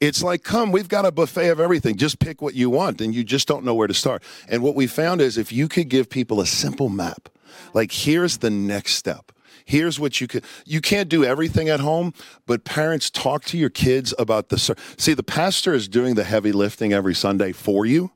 It's 0.00 0.22
like, 0.22 0.42
come, 0.42 0.72
we've 0.72 0.88
got 0.88 1.04
a 1.04 1.12
buffet 1.12 1.50
of 1.50 1.60
everything. 1.60 1.96
Just 1.96 2.20
pick 2.20 2.40
what 2.40 2.54
you 2.54 2.70
want, 2.70 3.02
and 3.02 3.14
you 3.14 3.22
just 3.22 3.46
don't 3.46 3.64
know 3.64 3.74
where 3.74 3.86
to 3.86 3.92
start. 3.92 4.22
And 4.48 4.62
what 4.62 4.74
we 4.74 4.86
found 4.86 5.20
is 5.20 5.36
if 5.36 5.52
you 5.52 5.68
could 5.68 5.90
give 5.90 6.08
people 6.08 6.40
a 6.40 6.46
simple 6.46 6.88
map, 6.88 7.28
like 7.74 7.92
here's 7.92 8.38
the 8.38 8.48
next 8.48 8.94
step. 8.94 9.30
Here's 9.66 10.00
what 10.00 10.20
you 10.20 10.26
can. 10.26 10.40
You 10.64 10.80
can't 10.80 11.08
do 11.08 11.22
everything 11.22 11.68
at 11.68 11.80
home, 11.80 12.14
but 12.46 12.64
parents 12.64 13.10
talk 13.10 13.44
to 13.46 13.58
your 13.58 13.70
kids 13.70 14.14
about 14.18 14.48
the. 14.48 14.58
See, 14.96 15.12
the 15.12 15.22
pastor 15.22 15.74
is 15.74 15.86
doing 15.86 16.14
the 16.14 16.24
heavy 16.24 16.50
lifting 16.50 16.92
every 16.92 17.14
Sunday 17.14 17.52
for 17.52 17.84
you 17.84 18.10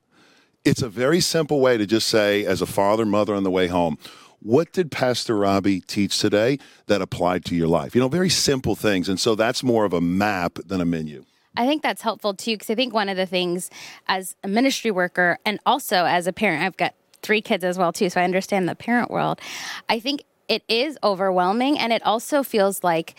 it's 0.64 0.82
a 0.82 0.88
very 0.88 1.20
simple 1.20 1.60
way 1.60 1.76
to 1.76 1.86
just 1.86 2.08
say, 2.08 2.44
as 2.44 2.62
a 2.62 2.66
father, 2.66 3.04
mother 3.04 3.34
on 3.34 3.42
the 3.42 3.50
way 3.50 3.66
home, 3.66 3.98
what 4.40 4.72
did 4.72 4.90
Pastor 4.90 5.36
Robby 5.36 5.80
teach 5.80 6.18
today 6.18 6.58
that 6.86 7.00
applied 7.00 7.44
to 7.46 7.54
your 7.54 7.68
life? 7.68 7.94
You 7.94 8.00
know, 8.00 8.08
very 8.08 8.28
simple 8.28 8.74
things. 8.74 9.08
And 9.08 9.18
so 9.18 9.34
that's 9.34 9.62
more 9.62 9.84
of 9.84 9.92
a 9.92 10.00
map 10.00 10.58
than 10.66 10.80
a 10.80 10.84
menu. 10.84 11.24
I 11.56 11.66
think 11.66 11.82
that's 11.82 12.02
helpful 12.02 12.34
too, 12.34 12.54
because 12.54 12.68
I 12.68 12.74
think 12.74 12.92
one 12.92 13.08
of 13.08 13.16
the 13.16 13.26
things 13.26 13.70
as 14.08 14.36
a 14.42 14.48
ministry 14.48 14.90
worker 14.90 15.38
and 15.46 15.60
also 15.64 16.04
as 16.04 16.26
a 16.26 16.32
parent, 16.32 16.62
I've 16.62 16.76
got 16.76 16.94
three 17.22 17.40
kids 17.40 17.64
as 17.64 17.78
well 17.78 17.92
too, 17.92 18.10
so 18.10 18.20
I 18.20 18.24
understand 18.24 18.68
the 18.68 18.74
parent 18.74 19.10
world. 19.10 19.40
I 19.88 20.00
think 20.00 20.24
it 20.48 20.62
is 20.68 20.98
overwhelming, 21.02 21.78
and 21.78 21.92
it 21.92 22.04
also 22.04 22.42
feels 22.42 22.84
like 22.84 23.14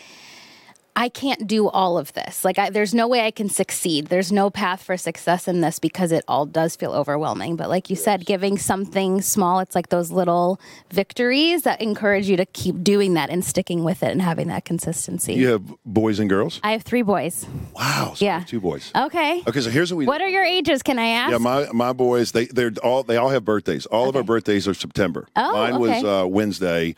I 0.98 1.10
can't 1.10 1.46
do 1.46 1.68
all 1.68 1.98
of 1.98 2.14
this. 2.14 2.42
Like, 2.42 2.58
I, 2.58 2.70
there's 2.70 2.94
no 2.94 3.06
way 3.06 3.20
I 3.26 3.30
can 3.30 3.50
succeed. 3.50 4.06
There's 4.06 4.32
no 4.32 4.48
path 4.48 4.82
for 4.82 4.96
success 4.96 5.46
in 5.46 5.60
this 5.60 5.78
because 5.78 6.10
it 6.10 6.24
all 6.26 6.46
does 6.46 6.74
feel 6.74 6.92
overwhelming. 6.92 7.54
But, 7.54 7.68
like 7.68 7.90
you 7.90 7.96
said, 7.96 8.24
giving 8.24 8.56
something 8.56 9.20
small, 9.20 9.60
it's 9.60 9.74
like 9.74 9.90
those 9.90 10.10
little 10.10 10.58
victories 10.90 11.62
that 11.62 11.82
encourage 11.82 12.30
you 12.30 12.38
to 12.38 12.46
keep 12.46 12.82
doing 12.82 13.12
that 13.12 13.28
and 13.28 13.44
sticking 13.44 13.84
with 13.84 14.02
it 14.02 14.10
and 14.10 14.22
having 14.22 14.48
that 14.48 14.64
consistency. 14.64 15.34
You 15.34 15.48
have 15.48 15.62
boys 15.84 16.18
and 16.18 16.30
girls? 16.30 16.60
I 16.64 16.72
have 16.72 16.82
three 16.82 17.02
boys. 17.02 17.46
Wow. 17.74 18.14
so 18.16 18.24
Yeah. 18.24 18.44
Two 18.44 18.60
boys. 18.60 18.90
Okay. 18.96 19.42
Okay, 19.46 19.60
so 19.60 19.68
here's 19.68 19.92
what 19.92 19.98
we 19.98 20.06
What 20.06 20.22
are 20.22 20.28
your 20.28 20.44
ages? 20.44 20.82
Can 20.82 20.98
I 20.98 21.08
ask? 21.08 21.32
Yeah, 21.32 21.38
my 21.38 21.68
my 21.72 21.92
boys 21.92 22.32
they 22.32 22.46
they're 22.46 22.72
all 22.82 23.02
they 23.02 23.18
all 23.18 23.28
have 23.28 23.44
birthdays. 23.44 23.84
All 23.86 24.08
of 24.08 24.16
our 24.16 24.22
birthdays 24.22 24.66
are 24.66 24.74
September. 24.74 25.28
Oh, 25.36 25.52
Mine 25.52 25.78
was 25.78 26.04
uh, 26.04 26.26
Wednesday. 26.26 26.94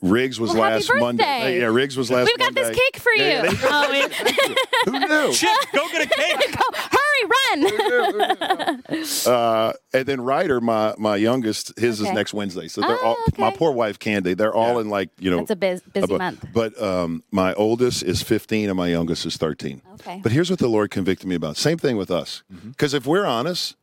Riggs 0.00 0.40
was 0.40 0.52
Well, 0.54 0.62
happy 0.62 0.74
last 0.76 0.90
Monday. 0.98 1.22
birthday. 1.24 1.60
Yeah, 1.60 1.66
Riggs 1.66 1.96
was 1.96 2.10
last 2.10 2.18
Monday. 2.20 2.32
We've 2.32 2.38
got 2.38 2.54
Monday. 2.54 2.68
this 2.70 2.90
cake 2.92 3.02
for 3.02 3.12
you. 3.12 3.24
Yeah, 3.24 3.44
yeah, 3.44 3.50
they- 3.50 3.68
Oh, 3.70 3.90
wait. 3.90 4.12
Who 4.86 4.98
knew? 5.28 5.32
Chip, 5.34 5.50
go 5.74 5.88
get 5.88 6.02
a 6.06 6.08
cake. 6.08 6.56
go, 6.58 6.64
Hurry, 6.90 7.24
run. 8.56 8.82
Uh, 9.26 9.72
and 9.92 10.06
then 10.06 10.20
Ryder, 10.20 10.60
my 10.60 10.94
my 10.98 11.16
youngest, 11.16 11.78
his 11.78 12.00
is 12.00 12.10
next 12.12 12.34
Wednesday. 12.34 12.68
So 12.68 12.80
they're 12.80 12.96
Oh, 13.02 13.08
all 13.08 13.16
my 13.38 13.50
poor 13.50 13.72
wife 13.72 13.98
Kandi. 13.98 14.36
They're 14.36 14.54
all 14.54 14.78
in 14.78 14.88
like 14.88 15.10
you 15.18 15.30
know. 15.30 15.40
It's 15.40 15.50
a 15.50 15.56
biz- 15.56 15.82
busy 15.92 16.04
about- 16.04 16.18
month. 16.18 16.46
But 16.52 16.80
um, 16.80 17.22
my 17.30 17.52
oldest 17.54 18.02
is 18.02 18.22
15 18.22 18.68
and 18.70 18.76
my 18.76 18.88
youngest 18.88 19.26
is 19.26 19.36
13. 19.36 19.82
Okay. 19.94 20.20
But 20.22 20.32
here's 20.32 20.50
what 20.50 20.58
the 20.58 20.68
Lord 20.68 20.90
convicted 20.90 21.28
me 21.28 21.34
about. 21.34 21.56
Same 21.56 21.78
thing 21.78 21.96
with 21.96 22.10
us. 22.10 22.42
Because 22.70 22.94
if 22.94 23.06
we're 23.06 23.26
honest, 23.26 23.76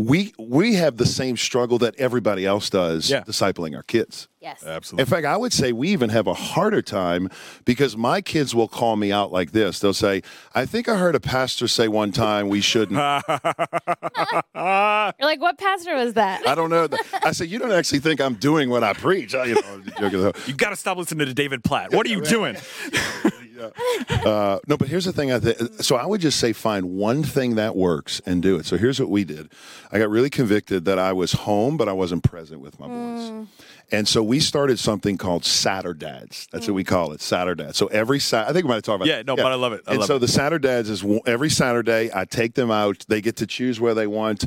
we 0.00 0.32
we 0.38 0.74
have 0.74 0.96
the 0.96 1.04
same 1.04 1.36
struggle 1.36 1.76
that 1.78 1.94
everybody 1.96 2.46
else 2.46 2.70
does 2.70 3.10
Yeah. 3.10 3.20
discipling 3.22 3.76
our 3.76 3.82
kids. 3.82 4.28
Yes. 4.40 4.64
Absolutely. 4.64 5.02
In 5.02 5.06
fact, 5.06 5.26
I 5.26 5.36
would 5.36 5.52
say 5.52 5.72
we 5.72 5.88
even 5.90 6.08
have 6.08 6.26
a 6.26 6.32
harder 6.32 6.80
time 6.80 7.28
because 7.66 7.94
my 7.98 8.22
kids 8.22 8.54
will 8.54 8.68
call 8.68 8.96
me 8.96 9.12
out 9.12 9.30
like 9.30 9.52
this. 9.52 9.78
They'll 9.80 9.92
say, 9.92 10.22
I 10.54 10.64
think 10.64 10.88
I 10.88 10.96
heard 10.96 11.14
a 11.14 11.20
pastor 11.20 11.68
say 11.68 11.88
one 11.88 12.10
time 12.12 12.48
we 12.48 12.62
shouldn't. 12.62 12.96
You're 14.54 15.14
like, 15.20 15.40
what 15.40 15.58
pastor 15.58 15.94
was 15.94 16.14
that? 16.14 16.46
I 16.48 16.54
don't 16.54 16.70
know. 16.70 16.88
I 17.22 17.32
say, 17.32 17.44
you 17.44 17.58
don't 17.58 17.72
actually 17.72 17.98
think 18.00 18.18
I'm 18.22 18.34
doing 18.34 18.70
what 18.70 18.82
I 18.82 18.94
preach. 18.94 19.34
I, 19.34 19.44
you 19.44 19.54
know, 19.56 19.82
joking. 20.10 20.32
You 20.46 20.54
got 20.54 20.70
to 20.70 20.76
stop 20.76 20.96
listening 20.96 21.26
to 21.26 21.34
David 21.34 21.62
Platt. 21.62 21.92
What 21.92 22.06
are 22.06 22.10
you 22.10 22.22
doing? 22.22 22.56
Uh, 24.10 24.58
no, 24.66 24.76
but 24.76 24.88
here's 24.88 25.04
the 25.06 25.12
thing. 25.12 25.32
I 25.32 25.38
th- 25.38 25.56
so 25.80 25.96
I 25.96 26.04
would 26.04 26.20
just 26.20 26.38
say 26.38 26.52
find 26.52 26.90
one 26.90 27.22
thing 27.22 27.54
that 27.54 27.74
works 27.74 28.20
and 28.26 28.42
do 28.42 28.56
it. 28.56 28.66
So 28.66 28.76
here's 28.76 29.00
what 29.00 29.08
we 29.08 29.24
did. 29.24 29.50
I 29.90 29.98
got 29.98 30.10
really 30.10 30.28
convicted 30.28 30.84
that 30.84 30.98
I 30.98 31.12
was 31.12 31.32
home, 31.32 31.76
but 31.76 31.88
I 31.88 31.92
wasn't 31.92 32.22
present 32.22 32.60
with 32.60 32.78
my 32.78 32.86
boys. 32.88 33.46
And 33.92 34.06
so 34.06 34.22
we 34.22 34.38
started 34.40 34.78
something 34.78 35.16
called 35.16 35.42
Saturdads. 35.42 36.48
That's 36.50 36.66
what 36.66 36.74
we 36.74 36.84
call 36.84 37.12
it, 37.12 37.20
Saturdads. 37.20 37.76
So 37.76 37.86
every 37.86 38.20
Sat, 38.20 38.48
I 38.48 38.52
think 38.52 38.64
we 38.64 38.68
might 38.68 38.76
have 38.76 38.82
talked 38.84 38.96
about. 39.02 39.08
Yeah, 39.08 39.22
no, 39.26 39.36
but 39.36 39.46
I 39.46 39.54
love 39.54 39.72
it. 39.72 39.82
I 39.86 39.92
and 39.92 40.00
love 40.00 40.06
so 40.06 40.16
it. 40.16 40.20
the 40.20 40.26
Saturdads 40.26 40.90
is 40.90 41.04
every 41.26 41.50
Saturday. 41.50 42.10
I 42.14 42.24
take 42.24 42.54
them 42.54 42.70
out. 42.70 43.04
They 43.08 43.20
get 43.20 43.36
to 43.36 43.46
choose 43.46 43.80
where 43.80 43.94
they 43.94 44.06
want. 44.06 44.46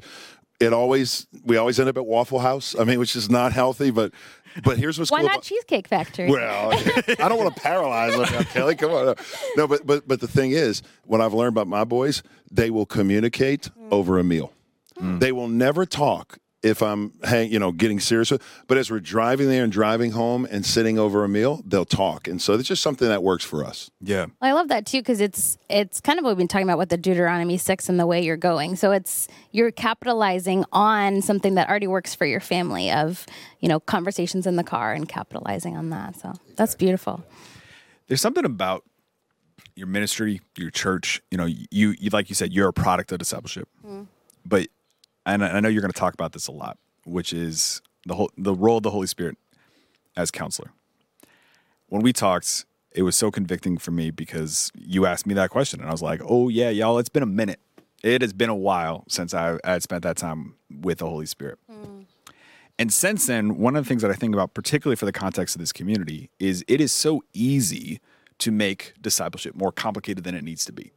It 0.59 0.71
always 0.71 1.27
we 1.43 1.57
always 1.57 1.79
end 1.79 1.89
up 1.89 1.97
at 1.97 2.05
Waffle 2.05 2.39
House. 2.39 2.75
I 2.79 2.83
mean, 2.83 2.99
which 2.99 3.15
is 3.15 3.29
not 3.29 3.51
healthy, 3.53 3.91
but 3.91 4.13
but 4.63 4.77
here's 4.77 4.99
what's 4.99 5.11
Why 5.11 5.19
cool 5.19 5.27
not 5.27 5.35
about- 5.35 5.43
Cheesecake 5.43 5.87
Factory? 5.87 6.29
well, 6.29 6.71
I 7.19 7.29
don't 7.29 7.37
want 7.37 7.55
to 7.55 7.61
paralyze 7.61 8.13
them, 8.13 8.31
now, 8.31 8.43
Kellie. 8.43 8.75
Come 8.75 8.91
on. 8.91 9.15
No, 9.55 9.67
but 9.67 9.85
but 9.85 10.07
but 10.07 10.19
the 10.19 10.27
thing 10.27 10.51
is, 10.51 10.81
what 11.05 11.21
I've 11.21 11.33
learned 11.33 11.53
about 11.53 11.67
my 11.67 11.83
boys, 11.83 12.23
they 12.51 12.69
will 12.69 12.85
communicate 12.85 13.69
mm. 13.79 13.91
over 13.91 14.19
a 14.19 14.23
meal. 14.23 14.53
Mm. 14.99 15.19
They 15.19 15.31
will 15.31 15.47
never 15.47 15.85
talk 15.85 16.37
if 16.63 16.81
I'm 16.81 17.11
hang, 17.23 17.51
you 17.51 17.59
know, 17.59 17.71
getting 17.71 17.99
serious. 17.99 18.31
But 18.67 18.77
as 18.77 18.89
we're 18.89 19.01
driving 19.01 19.49
there 19.49 19.63
and 19.63 19.71
driving 19.71 20.11
home 20.11 20.47
and 20.49 20.65
sitting 20.65 20.97
over 20.97 21.23
a 21.23 21.29
meal, 21.29 21.61
they'll 21.65 21.85
talk, 21.85 22.27
and 22.27 22.41
so 22.41 22.53
it's 22.53 22.67
just 22.67 22.81
something 22.81 23.07
that 23.09 23.21
works 23.21 23.43
for 23.43 23.65
us. 23.65 23.91
Yeah. 24.01 24.27
I 24.41 24.53
love 24.53 24.69
that 24.69 24.85
too 24.85 24.99
because 24.99 25.19
it's 25.19 25.57
it's 25.69 25.99
kind 25.99 26.17
of 26.17 26.23
what 26.23 26.31
we've 26.31 26.37
been 26.37 26.47
talking 26.47 26.67
about 26.67 26.77
with 26.77 26.89
the 26.89 26.97
Deuteronomy 26.97 27.57
six 27.57 27.89
and 27.89 27.99
the 27.99 28.07
way 28.07 28.23
you're 28.23 28.37
going. 28.37 28.77
So 28.77 28.91
it's 28.91 29.27
you're 29.51 29.71
capitalizing 29.71 30.63
on 30.71 31.21
something 31.21 31.55
that 31.55 31.69
already 31.69 31.87
works 31.87 32.15
for 32.15 32.25
your 32.25 32.39
family 32.39 32.89
of 32.89 33.25
you 33.59 33.67
know 33.67 33.79
conversations 33.79 34.47
in 34.47 34.55
the 34.55 34.63
car 34.63 34.93
and 34.93 35.07
capitalizing 35.07 35.75
on 35.75 35.89
that. 35.89 36.15
So 36.15 36.33
that's 36.55 36.75
beautiful. 36.75 37.23
There's 38.07 38.21
something 38.21 38.45
about 38.45 38.83
your 39.75 39.87
ministry, 39.87 40.41
your 40.57 40.69
church. 40.69 41.21
You 41.29 41.37
know, 41.37 41.45
you, 41.45 41.95
you 41.99 42.09
like 42.11 42.29
you 42.29 42.35
said, 42.35 42.53
you're 42.53 42.69
a 42.69 42.73
product 42.73 43.11
of 43.11 43.19
discipleship. 43.19 43.67
Mm-hmm. 43.85 44.03
But 44.45 44.67
and 45.25 45.43
I 45.43 45.59
know 45.59 45.69
you're 45.69 45.81
going 45.81 45.91
to 45.91 45.99
talk 45.99 46.13
about 46.13 46.33
this 46.33 46.47
a 46.47 46.51
lot, 46.51 46.77
which 47.05 47.33
is 47.33 47.81
the 48.05 48.15
whole 48.15 48.31
the 48.37 48.53
role 48.53 48.77
of 48.77 48.83
the 48.83 48.91
Holy 48.91 49.07
Spirit 49.07 49.37
as 50.15 50.31
counselor. 50.31 50.71
When 51.87 52.01
we 52.01 52.13
talked, 52.13 52.65
it 52.91 53.03
was 53.03 53.15
so 53.15 53.31
convicting 53.31 53.77
for 53.77 53.91
me 53.91 54.11
because 54.11 54.71
you 54.75 55.05
asked 55.05 55.25
me 55.25 55.33
that 55.35 55.49
question, 55.49 55.79
and 55.79 55.89
I 55.89 55.91
was 55.91 56.01
like, 56.01 56.21
"Oh 56.27 56.49
yeah, 56.49 56.69
y'all, 56.69 56.99
it's 56.99 57.09
been 57.09 57.23
a 57.23 57.27
minute. 57.27 57.59
It 58.03 58.21
has 58.21 58.33
been 58.33 58.49
a 58.49 58.55
while 58.55 59.05
since 59.07 59.33
I, 59.33 59.57
I 59.63 59.73
had 59.73 59.83
spent 59.83 60.03
that 60.03 60.17
time 60.17 60.55
with 60.69 60.99
the 60.99 61.07
Holy 61.07 61.25
Spirit." 61.25 61.59
Mm. 61.71 62.05
And 62.79 62.91
since 62.91 63.27
then, 63.27 63.57
one 63.57 63.75
of 63.75 63.83
the 63.83 63.87
things 63.87 64.01
that 64.01 64.09
I 64.09 64.15
think 64.15 64.33
about, 64.33 64.53
particularly 64.53 64.95
for 64.95 65.05
the 65.05 65.11
context 65.11 65.55
of 65.55 65.59
this 65.59 65.71
community, 65.71 66.29
is 66.39 66.65
it 66.67 66.81
is 66.81 66.91
so 66.91 67.23
easy 67.33 67.99
to 68.39 68.51
make 68.51 68.93
discipleship 68.99 69.55
more 69.55 69.71
complicated 69.71 70.23
than 70.23 70.35
it 70.35 70.43
needs 70.43 70.65
to 70.65 70.73
be. 70.73 70.91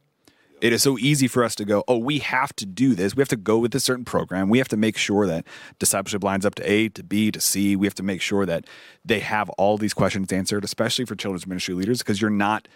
It 0.59 0.73
is 0.73 0.81
so 0.81 0.97
easy 0.97 1.27
for 1.27 1.43
us 1.43 1.53
to 1.55 1.65
go, 1.65 1.83
oh, 1.87 1.99
we 1.99 2.17
have 2.19 2.55
to 2.55 2.65
do 2.65 2.95
this. 2.95 3.15
We 3.15 3.21
have 3.21 3.27
to 3.29 3.35
go 3.35 3.59
with 3.59 3.75
a 3.75 3.79
certain 3.79 4.05
program. 4.05 4.49
We 4.49 4.57
have 4.57 4.67
to 4.69 4.77
make 4.77 4.97
sure 4.97 5.27
that 5.27 5.45
discipleship 5.77 6.23
lines 6.23 6.45
up 6.45 6.55
to 6.55 6.69
A, 6.69 6.89
to 6.89 7.03
B, 7.03 7.29
to 7.29 7.39
C. 7.39 7.75
We 7.75 7.85
have 7.85 7.93
to 7.95 8.03
make 8.03 8.21
sure 8.21 8.45
that 8.45 8.65
they 9.05 9.19
have 9.19 9.49
all 9.51 9.77
these 9.77 9.93
questions 9.93 10.33
answered, 10.33 10.63
especially 10.63 11.05
for 11.05 11.15
children's 11.15 11.45
ministry 11.45 11.75
leaders, 11.75 11.99
because 11.99 12.19
you're 12.19 12.31
not, 12.31 12.67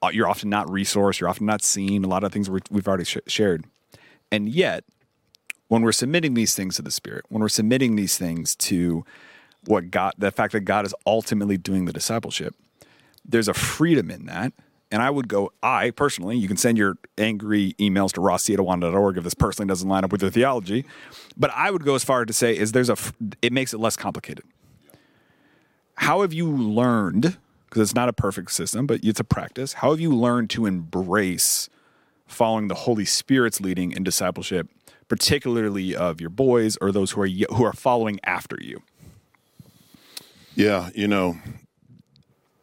uh, 0.00 0.10
you're 0.10 0.28
often 0.28 0.48
not 0.48 0.68
resourced, 0.68 1.20
you're 1.20 1.28
often 1.28 1.44
not 1.44 1.62
seen. 1.62 2.02
A 2.02 2.08
lot 2.08 2.24
of 2.24 2.32
things 2.32 2.48
we- 2.48 2.60
we've 2.70 2.88
already 2.88 3.04
sh- 3.04 3.18
shared. 3.26 3.66
And 4.32 4.48
yet, 4.48 4.84
when 5.68 5.82
we're 5.82 5.92
submitting 5.92 6.32
these 6.32 6.54
things 6.54 6.76
to 6.76 6.82
the 6.82 6.90
Spirit, 6.90 7.26
when 7.28 7.42
we're 7.42 7.48
submitting 7.50 7.96
these 7.96 8.16
things 8.16 8.56
to 8.56 9.04
what 9.66 9.90
God, 9.90 10.14
the 10.16 10.30
fact 10.30 10.52
that 10.54 10.60
God 10.60 10.86
is 10.86 10.94
ultimately 11.06 11.58
doing 11.58 11.84
the 11.84 11.92
discipleship, 11.92 12.54
there's 13.22 13.48
a 13.48 13.54
freedom 13.54 14.10
in 14.10 14.24
that. 14.26 14.54
And 14.90 15.02
I 15.02 15.10
would 15.10 15.28
go, 15.28 15.52
I 15.62 15.90
personally, 15.90 16.38
you 16.38 16.48
can 16.48 16.56
send 16.56 16.78
your 16.78 16.96
angry 17.18 17.74
emails 17.78 18.12
to 18.12 18.20
rossy@awana.org 18.20 19.18
if 19.18 19.24
this 19.24 19.34
personally 19.34 19.68
doesn't 19.68 19.88
line 19.88 20.02
up 20.02 20.12
with 20.12 20.22
your 20.22 20.30
theology. 20.30 20.86
But 21.36 21.50
I 21.54 21.70
would 21.70 21.84
go 21.84 21.94
as 21.94 22.04
far 22.04 22.24
to 22.24 22.32
say 22.32 22.56
is 22.56 22.72
there's 22.72 22.88
a, 22.88 22.96
it 23.42 23.52
makes 23.52 23.74
it 23.74 23.78
less 23.78 23.96
complicated. 23.96 24.44
How 25.96 26.22
have 26.22 26.32
you 26.32 26.50
learned, 26.50 27.36
because 27.66 27.82
it's 27.82 27.94
not 27.94 28.08
a 28.08 28.14
perfect 28.14 28.52
system, 28.52 28.86
but 28.86 29.00
it's 29.02 29.20
a 29.20 29.24
practice, 29.24 29.74
how 29.74 29.90
have 29.90 30.00
you 30.00 30.14
learned 30.14 30.48
to 30.50 30.64
embrace 30.64 31.68
following 32.26 32.68
the 32.68 32.74
Holy 32.74 33.04
Spirit's 33.04 33.60
leading 33.60 33.92
in 33.92 34.04
discipleship, 34.04 34.68
particularly 35.08 35.94
of 35.94 36.20
your 36.20 36.30
boys 36.30 36.78
or 36.80 36.92
those 36.92 37.10
who 37.10 37.22
are, 37.22 37.26
who 37.26 37.64
are 37.64 37.72
following 37.74 38.20
after 38.24 38.56
you? 38.60 38.82
Yeah, 40.54 40.90
you 40.94 41.08
know, 41.08 41.36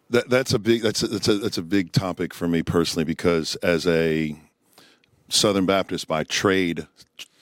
that 0.09 0.29
that's 0.29 0.53
a 0.53 0.59
big 0.59 0.81
that's 0.81 1.03
a, 1.03 1.07
that's 1.07 1.27
a 1.27 1.37
that's 1.37 1.57
a 1.57 1.63
big 1.63 1.91
topic 1.91 2.33
for 2.33 2.47
me 2.47 2.63
personally 2.63 3.05
because 3.05 3.55
as 3.57 3.87
a 3.87 4.35
Southern 5.29 5.65
Baptist 5.65 6.07
by 6.07 6.23
trade, 6.23 6.87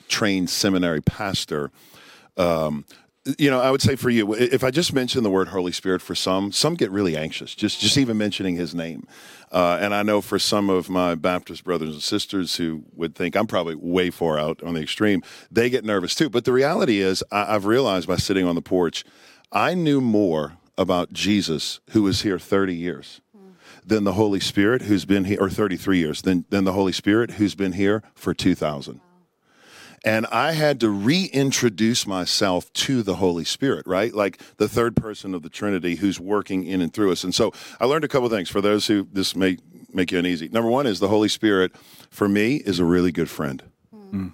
trained 0.08 0.50
seminary 0.50 1.02
pastor, 1.02 1.72
um, 2.38 2.86
you 3.38 3.50
know, 3.50 3.62
I 3.62 3.72
would 3.72 3.82
say 3.82 3.96
for 3.96 4.10
you, 4.10 4.34
if 4.34 4.64
I 4.64 4.72
just 4.72 4.94
mention 4.94 5.24
the 5.24 5.30
word 5.30 5.50
Holy 5.50 5.72
Spirit 5.72 6.02
for 6.02 6.14
some, 6.14 6.52
some 6.52 6.76
get 6.76 6.92
really 6.92 7.16
anxious 7.16 7.56
just 7.56 7.80
just 7.80 7.98
even 7.98 8.18
mentioning 8.18 8.56
His 8.56 8.76
name. 8.76 9.08
Uh, 9.52 9.78
and 9.80 9.94
I 9.94 10.04
know 10.04 10.20
for 10.20 10.40
some 10.40 10.70
of 10.70 10.90
my 10.90 11.16
Baptist 11.16 11.64
brothers 11.64 11.94
and 11.94 12.02
sisters 12.02 12.56
who 12.56 12.84
would 12.96 13.16
think 13.16 13.36
I'm 13.36 13.48
probably 13.48 13.76
way 13.76 14.10
far 14.10 14.40
out 14.40 14.62
on 14.64 14.74
the 14.74 14.82
extreme, 14.82 15.22
they 15.52 15.70
get 15.70 15.86
nervous 15.86 16.16
too. 16.16 16.30
But 16.30 16.46
the 16.46 16.52
reality 16.52 17.00
is, 17.00 17.24
I, 17.32 17.56
I've 17.56 17.66
realized 17.66 18.08
by 18.08 18.18
sitting 18.18 18.46
on 18.46 18.56
the 18.56 18.62
porch, 18.62 19.06
I 19.52 19.74
knew 19.74 20.02
more 20.02 20.58
about 20.78 21.14
Jesus, 21.14 21.80
who 21.92 22.04
was 22.04 22.22
here 22.22 22.40
30 22.40 22.76
years, 22.76 23.22
than 23.86 24.04
the 24.04 24.14
Holy 24.14 24.40
Spirit, 24.40 24.84
who's 24.84 25.06
been 25.06 25.26
here, 25.26 25.38
or 25.40 25.50
33 25.50 25.98
years, 25.98 26.22
than, 26.22 26.46
than 26.50 26.64
the 26.64 26.74
Holy 26.74 26.94
Spirit, 26.94 27.32
who's 27.32 27.56
been 27.56 27.74
here 27.74 28.04
for 28.16 28.34
2,000 28.34 29.02
and 30.04 30.26
I 30.28 30.52
had 30.52 30.80
to 30.82 30.90
reintroduce 30.90 32.06
myself 32.06 32.72
to 32.74 33.04
the 33.04 33.16
Holy 33.16 33.46
Spirit, 33.46 33.88
right? 33.88 34.14
Like 34.14 34.42
the 34.58 34.68
third 34.68 34.96
person 34.96 35.34
of 35.34 35.44
the 35.44 35.50
Trinity 35.50 35.96
who's 35.96 36.20
working 36.20 36.66
in 36.66 36.82
and 36.82 36.94
through 36.94 37.12
us. 37.12 37.24
And 37.24 37.34
so 37.34 37.54
I 37.80 37.86
learned 37.86 38.04
a 38.04 38.10
couple 38.10 38.28
things 38.30 38.50
for 38.50 38.60
those 38.60 38.88
who 38.88 39.08
this 39.14 39.36
may 39.36 39.58
make 39.94 40.12
you 40.12 40.20
uneasy. 40.20 40.50
Number 40.50 40.70
one 40.70 40.88
is 40.88 41.00
the 41.00 41.08
Holy 41.08 41.30
Spirit, 41.30 41.74
for 42.10 42.28
me, 42.28 42.58
is 42.58 42.80
a 42.80 42.86
really 42.86 43.12
good 43.12 43.30
friend. 43.30 43.64
Hmm. 43.92 44.10
Hmm. 44.10 44.28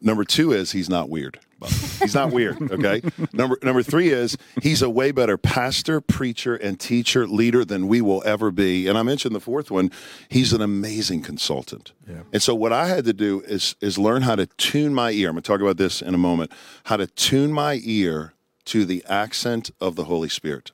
Number 0.00 0.24
two 0.24 0.52
is 0.52 0.72
he's 0.72 0.90
not 0.90 1.08
weird. 1.08 1.38
He's 1.68 2.14
not 2.14 2.32
weird. 2.32 2.60
Okay. 2.70 3.02
number 3.32 3.58
number 3.62 3.82
three 3.82 4.10
is 4.10 4.36
he's 4.62 4.82
a 4.82 4.90
way 4.90 5.12
better 5.12 5.36
pastor, 5.36 6.00
preacher, 6.00 6.54
and 6.54 6.78
teacher 6.78 7.26
leader 7.26 7.64
than 7.64 7.88
we 7.88 8.00
will 8.00 8.22
ever 8.24 8.50
be. 8.50 8.86
And 8.86 8.96
I 8.98 9.02
mentioned 9.02 9.34
the 9.34 9.40
fourth 9.40 9.70
one. 9.70 9.90
He's 10.28 10.52
an 10.52 10.60
amazing 10.60 11.22
consultant. 11.22 11.92
Yeah. 12.08 12.22
And 12.32 12.42
so 12.42 12.54
what 12.54 12.72
I 12.72 12.88
had 12.88 13.04
to 13.04 13.12
do 13.12 13.40
is 13.42 13.76
is 13.80 13.98
learn 13.98 14.22
how 14.22 14.36
to 14.36 14.46
tune 14.46 14.94
my 14.94 15.10
ear. 15.10 15.28
I'm 15.28 15.34
going 15.34 15.42
to 15.42 15.46
talk 15.46 15.60
about 15.60 15.76
this 15.76 16.02
in 16.02 16.14
a 16.14 16.18
moment. 16.18 16.52
How 16.84 16.96
to 16.96 17.06
tune 17.06 17.52
my 17.52 17.80
ear 17.84 18.34
to 18.66 18.84
the 18.84 19.04
accent 19.08 19.70
of 19.80 19.96
the 19.96 20.04
Holy 20.04 20.28
Spirit. 20.28 20.72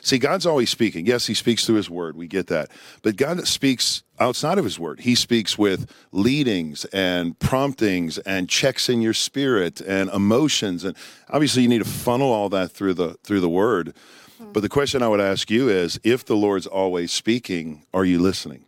See, 0.00 0.18
God's 0.18 0.46
always 0.46 0.70
speaking. 0.70 1.06
Yes, 1.06 1.26
He 1.26 1.34
speaks 1.34 1.64
through 1.66 1.76
His 1.76 1.90
Word. 1.90 2.16
We 2.16 2.26
get 2.26 2.46
that. 2.48 2.70
But 3.02 3.16
God 3.16 3.46
speaks 3.46 4.02
outside 4.18 4.58
of 4.58 4.64
His 4.64 4.78
Word. 4.78 5.00
He 5.00 5.14
speaks 5.14 5.58
with 5.58 5.90
leadings 6.12 6.84
and 6.86 7.38
promptings 7.38 8.18
and 8.18 8.48
checks 8.48 8.88
in 8.88 9.02
your 9.02 9.14
spirit 9.14 9.80
and 9.80 10.10
emotions. 10.10 10.84
And 10.84 10.96
obviously, 11.28 11.62
you 11.62 11.68
need 11.68 11.78
to 11.78 11.84
funnel 11.84 12.32
all 12.32 12.48
that 12.50 12.72
through 12.72 12.94
the 12.94 13.14
through 13.22 13.40
the 13.40 13.48
Word. 13.48 13.94
But 14.52 14.60
the 14.60 14.68
question 14.68 15.02
I 15.02 15.08
would 15.08 15.20
ask 15.20 15.50
you 15.50 15.68
is: 15.68 15.98
If 16.04 16.24
the 16.24 16.36
Lord's 16.36 16.66
always 16.66 17.12
speaking, 17.12 17.84
are 17.94 18.04
you 18.04 18.18
listening? 18.18 18.66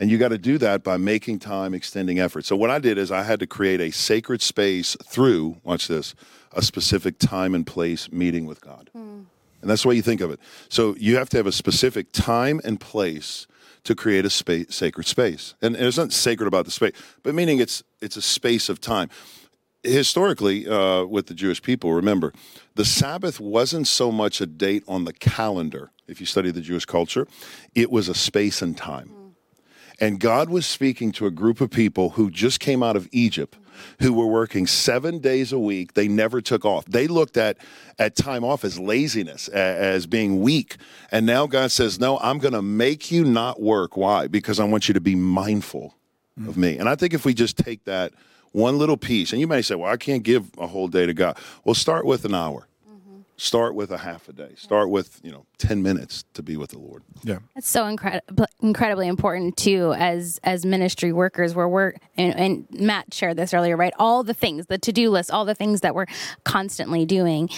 And 0.00 0.10
you 0.10 0.18
got 0.18 0.28
to 0.28 0.38
do 0.38 0.58
that 0.58 0.82
by 0.82 0.96
making 0.96 1.40
time, 1.40 1.74
extending 1.74 2.18
effort. 2.18 2.44
So 2.44 2.56
what 2.56 2.70
I 2.70 2.78
did 2.78 2.98
is 2.98 3.10
I 3.10 3.22
had 3.22 3.40
to 3.40 3.46
create 3.46 3.80
a 3.80 3.90
sacred 3.90 4.42
space 4.42 4.96
through, 5.04 5.58
watch 5.64 5.88
this, 5.88 6.14
a 6.52 6.62
specific 6.62 7.18
time 7.18 7.54
and 7.54 7.66
place 7.66 8.10
meeting 8.10 8.46
with 8.46 8.60
God. 8.60 8.90
Mm. 8.96 9.26
And 9.62 9.70
that's 9.70 9.82
the 9.82 9.88
way 9.88 9.94
you 9.94 10.02
think 10.02 10.20
of 10.20 10.30
it. 10.30 10.40
So 10.68 10.94
you 10.98 11.16
have 11.16 11.28
to 11.30 11.36
have 11.38 11.46
a 11.46 11.52
specific 11.52 12.12
time 12.12 12.60
and 12.64 12.78
place 12.78 13.46
to 13.84 13.94
create 13.94 14.24
a 14.24 14.30
space, 14.30 14.66
sacred 14.74 15.06
space. 15.06 15.54
And, 15.62 15.74
and 15.74 15.86
it's 15.86 15.96
not 15.96 16.12
sacred 16.12 16.46
about 16.46 16.66
the 16.66 16.70
space, 16.70 16.92
but 17.22 17.34
meaning 17.34 17.58
it's 17.58 17.82
it's 18.00 18.16
a 18.16 18.22
space 18.22 18.68
of 18.68 18.80
time. 18.80 19.08
Historically, 19.82 20.68
uh, 20.68 21.04
with 21.04 21.26
the 21.26 21.34
Jewish 21.34 21.60
people, 21.60 21.92
remember, 21.92 22.32
the 22.76 22.84
Sabbath 22.84 23.40
wasn't 23.40 23.88
so 23.88 24.12
much 24.12 24.40
a 24.40 24.46
date 24.46 24.84
on 24.86 25.04
the 25.04 25.12
calendar. 25.12 25.90
If 26.06 26.20
you 26.20 26.26
study 26.26 26.52
the 26.52 26.60
Jewish 26.60 26.84
culture, 26.84 27.26
it 27.74 27.90
was 27.90 28.08
a 28.08 28.14
space 28.14 28.62
and 28.62 28.76
time. 28.76 29.08
Mm. 29.08 29.32
And 30.00 30.20
God 30.20 30.50
was 30.50 30.66
speaking 30.66 31.10
to 31.12 31.26
a 31.26 31.32
group 31.32 31.60
of 31.60 31.70
people 31.70 32.10
who 32.10 32.30
just 32.30 32.60
came 32.60 32.82
out 32.82 32.94
of 32.94 33.08
Egypt 33.10 33.56
who 34.00 34.12
were 34.12 34.26
working 34.26 34.66
seven 34.66 35.18
days 35.18 35.52
a 35.52 35.58
week. 35.58 35.94
They 35.94 36.08
never 36.08 36.40
took 36.40 36.64
off. 36.64 36.84
They 36.86 37.06
looked 37.06 37.36
at, 37.36 37.58
at 37.98 38.16
time 38.16 38.44
off 38.44 38.64
as 38.64 38.78
laziness, 38.78 39.48
as 39.48 40.06
being 40.06 40.40
weak. 40.40 40.76
And 41.10 41.26
now 41.26 41.46
God 41.46 41.70
says, 41.70 41.98
No, 41.98 42.18
I'm 42.18 42.38
going 42.38 42.54
to 42.54 42.62
make 42.62 43.10
you 43.10 43.24
not 43.24 43.60
work. 43.60 43.96
Why? 43.96 44.26
Because 44.26 44.60
I 44.60 44.64
want 44.64 44.88
you 44.88 44.94
to 44.94 45.00
be 45.00 45.14
mindful 45.14 45.94
mm. 46.38 46.48
of 46.48 46.56
me. 46.56 46.78
And 46.78 46.88
I 46.88 46.94
think 46.94 47.14
if 47.14 47.24
we 47.24 47.34
just 47.34 47.56
take 47.56 47.84
that 47.84 48.12
one 48.52 48.78
little 48.78 48.96
piece, 48.96 49.32
and 49.32 49.40
you 49.40 49.46
may 49.46 49.62
say, 49.62 49.74
Well, 49.74 49.90
I 49.90 49.96
can't 49.96 50.22
give 50.22 50.50
a 50.58 50.66
whole 50.66 50.88
day 50.88 51.06
to 51.06 51.14
God. 51.14 51.38
Well, 51.64 51.74
start 51.74 52.04
with 52.04 52.24
an 52.24 52.34
hour. 52.34 52.66
Start 53.42 53.74
with 53.74 53.90
a 53.90 53.98
half 53.98 54.28
a 54.28 54.32
day. 54.32 54.52
Start 54.54 54.88
with, 54.88 55.20
you 55.24 55.32
know, 55.32 55.46
10 55.58 55.82
minutes 55.82 56.24
to 56.34 56.44
be 56.44 56.56
with 56.56 56.70
the 56.70 56.78
Lord. 56.78 57.02
Yeah. 57.24 57.40
That's 57.56 57.68
so 57.68 57.86
incredible 57.86 58.46
incredibly 58.60 59.08
important 59.08 59.56
too 59.56 59.92
as 59.94 60.38
as 60.44 60.64
ministry 60.64 61.12
workers 61.12 61.52
where 61.52 61.68
we're 61.68 61.94
and, 62.16 62.38
and 62.38 62.66
Matt 62.70 63.12
shared 63.12 63.36
this 63.36 63.52
earlier, 63.52 63.76
right? 63.76 63.92
All 63.98 64.22
the 64.22 64.32
things, 64.32 64.66
the 64.66 64.78
to-do 64.78 65.10
list, 65.10 65.32
all 65.32 65.44
the 65.44 65.56
things 65.56 65.80
that 65.80 65.92
we're 65.92 66.06
constantly 66.44 67.04
doing. 67.04 67.50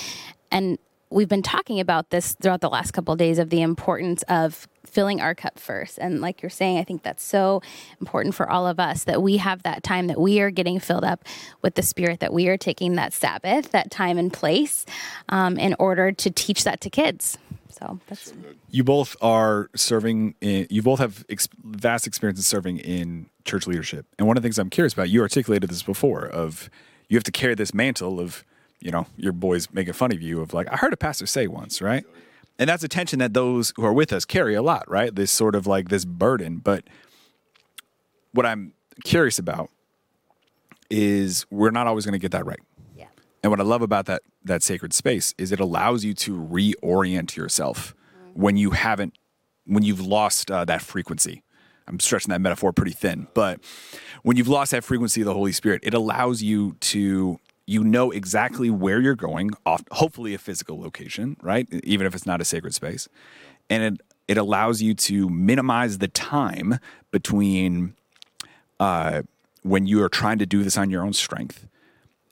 And 0.51 0.79
we've 1.15 1.29
been 1.29 1.43
talking 1.43 1.79
about 1.79 2.11
this 2.11 2.35
throughout 2.35 2.61
the 2.61 2.69
last 2.69 2.91
couple 2.91 3.13
of 3.13 3.19
days 3.19 3.39
of 3.39 3.49
the 3.49 3.63
importance 3.63 4.25
of 4.25 4.67
filling 4.85 5.21
our 5.21 5.35
cup 5.35 5.59
first. 5.61 5.97
And 5.99 6.21
like 6.21 6.43
you're 6.43 6.51
saying, 6.51 6.79
I 6.79 6.85
think 6.85 7.05
that's 7.05 7.23
so 7.23 7.63
important 8.01 8.35
for 8.35 8.51
all 8.51 8.67
of 8.67 8.81
us 8.81 9.05
that 9.05 9.23
we 9.23 9.37
have 9.37 9.63
that 9.63 9.85
time 9.85 10.09
that 10.09 10.21
we 10.21 10.41
are 10.41 10.51
getting 10.51 10.81
filled 10.81 11.05
up 11.05 11.25
with 11.63 11.77
the 11.77 11.83
Spirit, 11.83 12.19
that 12.19 12.33
we 12.33 12.49
are 12.49 12.57
taking 12.57 12.97
that 12.97 13.13
Sabbath, 13.13 13.71
that 13.71 13.93
time 13.93 14.19
and 14.19 14.33
place, 14.33 14.85
um, 15.29 15.57
in 15.57 15.77
order 15.79 16.11
to 16.11 16.31
teach 16.31 16.65
that 16.65 16.81
to 16.81 16.91
kids. 16.91 17.39
So 17.71 18.01
that's 18.09 18.33
you 18.71 18.85
both 18.85 19.17
are 19.21 19.71
serving. 19.75 20.35
In, 20.41 20.67
you 20.71 20.83
both 20.83 20.99
have 20.99 21.25
ex- 21.29 21.49
vast 21.65 22.07
experience 22.07 22.39
in 22.39 22.45
serving 22.45 22.79
in 22.79 23.27
church 23.45 23.67
leadership, 23.67 24.07
and 24.17 24.29
one 24.29 24.37
of 24.37 24.43
the 24.43 24.47
things 24.47 24.59
I'm 24.59 24.71
curious 24.71 24.93
about. 24.93 25.11
You 25.11 25.23
articulated 25.23 25.71
this 25.71 25.83
before 25.83 26.25
of 26.25 26.71
you 27.09 27.17
have 27.17 27.25
to 27.25 27.33
carry 27.33 27.57
this 27.57 27.75
mantle 27.75 28.21
of 28.21 28.45
you 28.85 28.93
know 28.93 29.07
your 29.17 29.33
boys 29.33 29.67
making 29.73 29.95
fun 29.95 30.13
of 30.13 30.23
you 30.23 30.41
of 30.41 30.55
like 30.55 30.73
I 30.73 30.77
heard 30.77 30.93
a 30.93 30.97
pastor 30.97 31.27
say 31.27 31.49
once, 31.49 31.83
right? 31.83 32.05
and 32.59 32.69
that's 32.69 32.85
a 32.85 32.89
tension 32.89 33.19
that 33.19 33.35
those 33.35 33.73
who 33.77 33.85
are 33.85 33.93
with 33.93 34.13
us 34.13 34.25
carry 34.25 34.55
a 34.55 34.63
lot, 34.63 34.89
right? 34.89 35.15
This 35.15 35.31
sort 35.31 35.55
of 35.55 35.67
like 35.67 35.89
this 35.89 36.05
burden. 36.05 36.59
But 36.59 36.85
what 38.33 38.47
I'm 38.47 38.75
curious 39.05 39.39
about 39.39 39.71
is 40.91 41.47
we're 41.51 41.71
not 41.71 41.87
always 41.87 42.05
going 42.05 42.13
to 42.13 42.19
get 42.19 42.31
that 42.33 42.47
right. 42.47 42.61
Yeah. 42.97 43.07
And 43.43 43.51
what 43.51 43.61
I 43.61 43.65
love 43.65 43.83
about 43.83 44.07
that 44.07 44.23
that 44.45 44.63
sacred 44.63 44.93
space 44.93 45.35
is 45.39 45.53
it 45.53 45.61
allows 45.61 46.05
you 46.05 46.15
to 46.15 46.37
reorient 46.37 47.35
yourself 47.35 47.95
mm-hmm. 48.17 48.41
when 48.41 48.57
you 48.57 48.71
haven't 48.71 49.15
when 49.67 49.83
you've 49.83 50.01
lost 50.01 50.51
uh, 50.51 50.65
that 50.67 50.83
frequency. 50.83 51.43
I'm 51.87 52.01
stretching 52.01 52.31
that 52.31 52.41
metaphor 52.41 52.73
pretty 52.73 52.93
thin, 52.93 53.27
but 53.35 53.61
when 54.23 54.39
you've 54.39 54.49
lost 54.49 54.71
that 54.71 54.85
frequency 54.85 55.21
of 55.21 55.27
the 55.27 55.35
Holy 55.35 55.53
Spirit, 55.53 55.81
it 55.83 55.93
allows 55.93 56.43
you 56.43 56.77
to 56.81 57.39
you 57.67 57.83
know 57.83 58.11
exactly 58.11 58.71
where 58.71 59.01
you're 59.01 59.15
going 59.15 59.51
off 59.65 59.83
hopefully 59.93 60.35
a 60.35 60.39
physical 60.39 60.81
location 60.81 61.37
right 61.43 61.67
even 61.83 62.07
if 62.07 62.15
it's 62.15 62.27
not 62.27 62.41
a 62.41 62.45
sacred 62.45 62.75
space 62.75 63.09
and 63.71 63.83
it 63.83 64.01
it 64.27 64.39
allows 64.39 64.81
you 64.81 64.95
to 64.95 65.29
minimize 65.29 65.99
the 65.99 66.09
time 66.09 66.79
between 67.11 67.95
uh, 68.81 69.23
when 69.63 69.87
you 69.87 70.03
are 70.03 70.09
trying 70.09 70.39
to 70.39 70.47
do 70.47 70.63
this 70.63 70.79
on 70.79 70.91
your 70.91 71.03
own 71.03 71.13
strength 71.13 71.67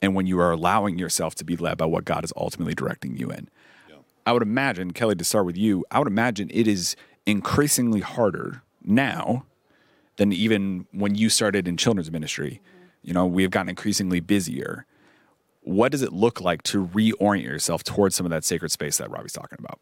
and 0.00 0.14
when 0.14 0.26
you 0.26 0.38
are 0.40 0.52
allowing 0.52 0.98
yourself 0.98 1.34
to 1.36 1.44
be 1.44 1.56
led 1.56 1.78
by 1.78 1.86
what 1.86 2.04
God 2.04 2.24
is 2.24 2.32
ultimately 2.36 2.74
directing 2.74 3.16
you 3.16 3.30
in. 3.30 3.48
Yeah. 3.88 3.96
I 4.26 4.32
would 4.32 4.42
imagine, 4.42 4.92
Kellie, 4.92 5.14
to 5.16 5.24
start 5.24 5.46
with 5.46 5.56
you, 5.56 5.84
I 5.90 5.98
would 5.98 6.08
imagine 6.08 6.50
it 6.52 6.66
is 6.66 6.96
increasingly 7.26 8.00
harder 8.00 8.62
now 8.84 9.44
than 10.16 10.32
even 10.32 10.86
when 10.92 11.14
you 11.14 11.28
started 11.28 11.68
in 11.68 11.76
children's 11.76 12.10
ministry. 12.10 12.60
Mm-hmm. 12.60 12.86
You 13.02 13.14
know, 13.14 13.26
we 13.26 13.42
have 13.42 13.50
gotten 13.50 13.68
increasingly 13.68 14.20
busier 14.20 14.86
what 15.62 15.92
does 15.92 16.02
it 16.02 16.12
look 16.12 16.40
like 16.40 16.62
to 16.64 16.86
reorient 16.86 17.44
yourself 17.44 17.84
towards 17.84 18.14
some 18.14 18.26
of 18.26 18.30
that 18.30 18.44
sacred 18.44 18.70
space 18.70 18.98
that 18.98 19.10
Robby's 19.10 19.32
talking 19.32 19.58
about? 19.58 19.78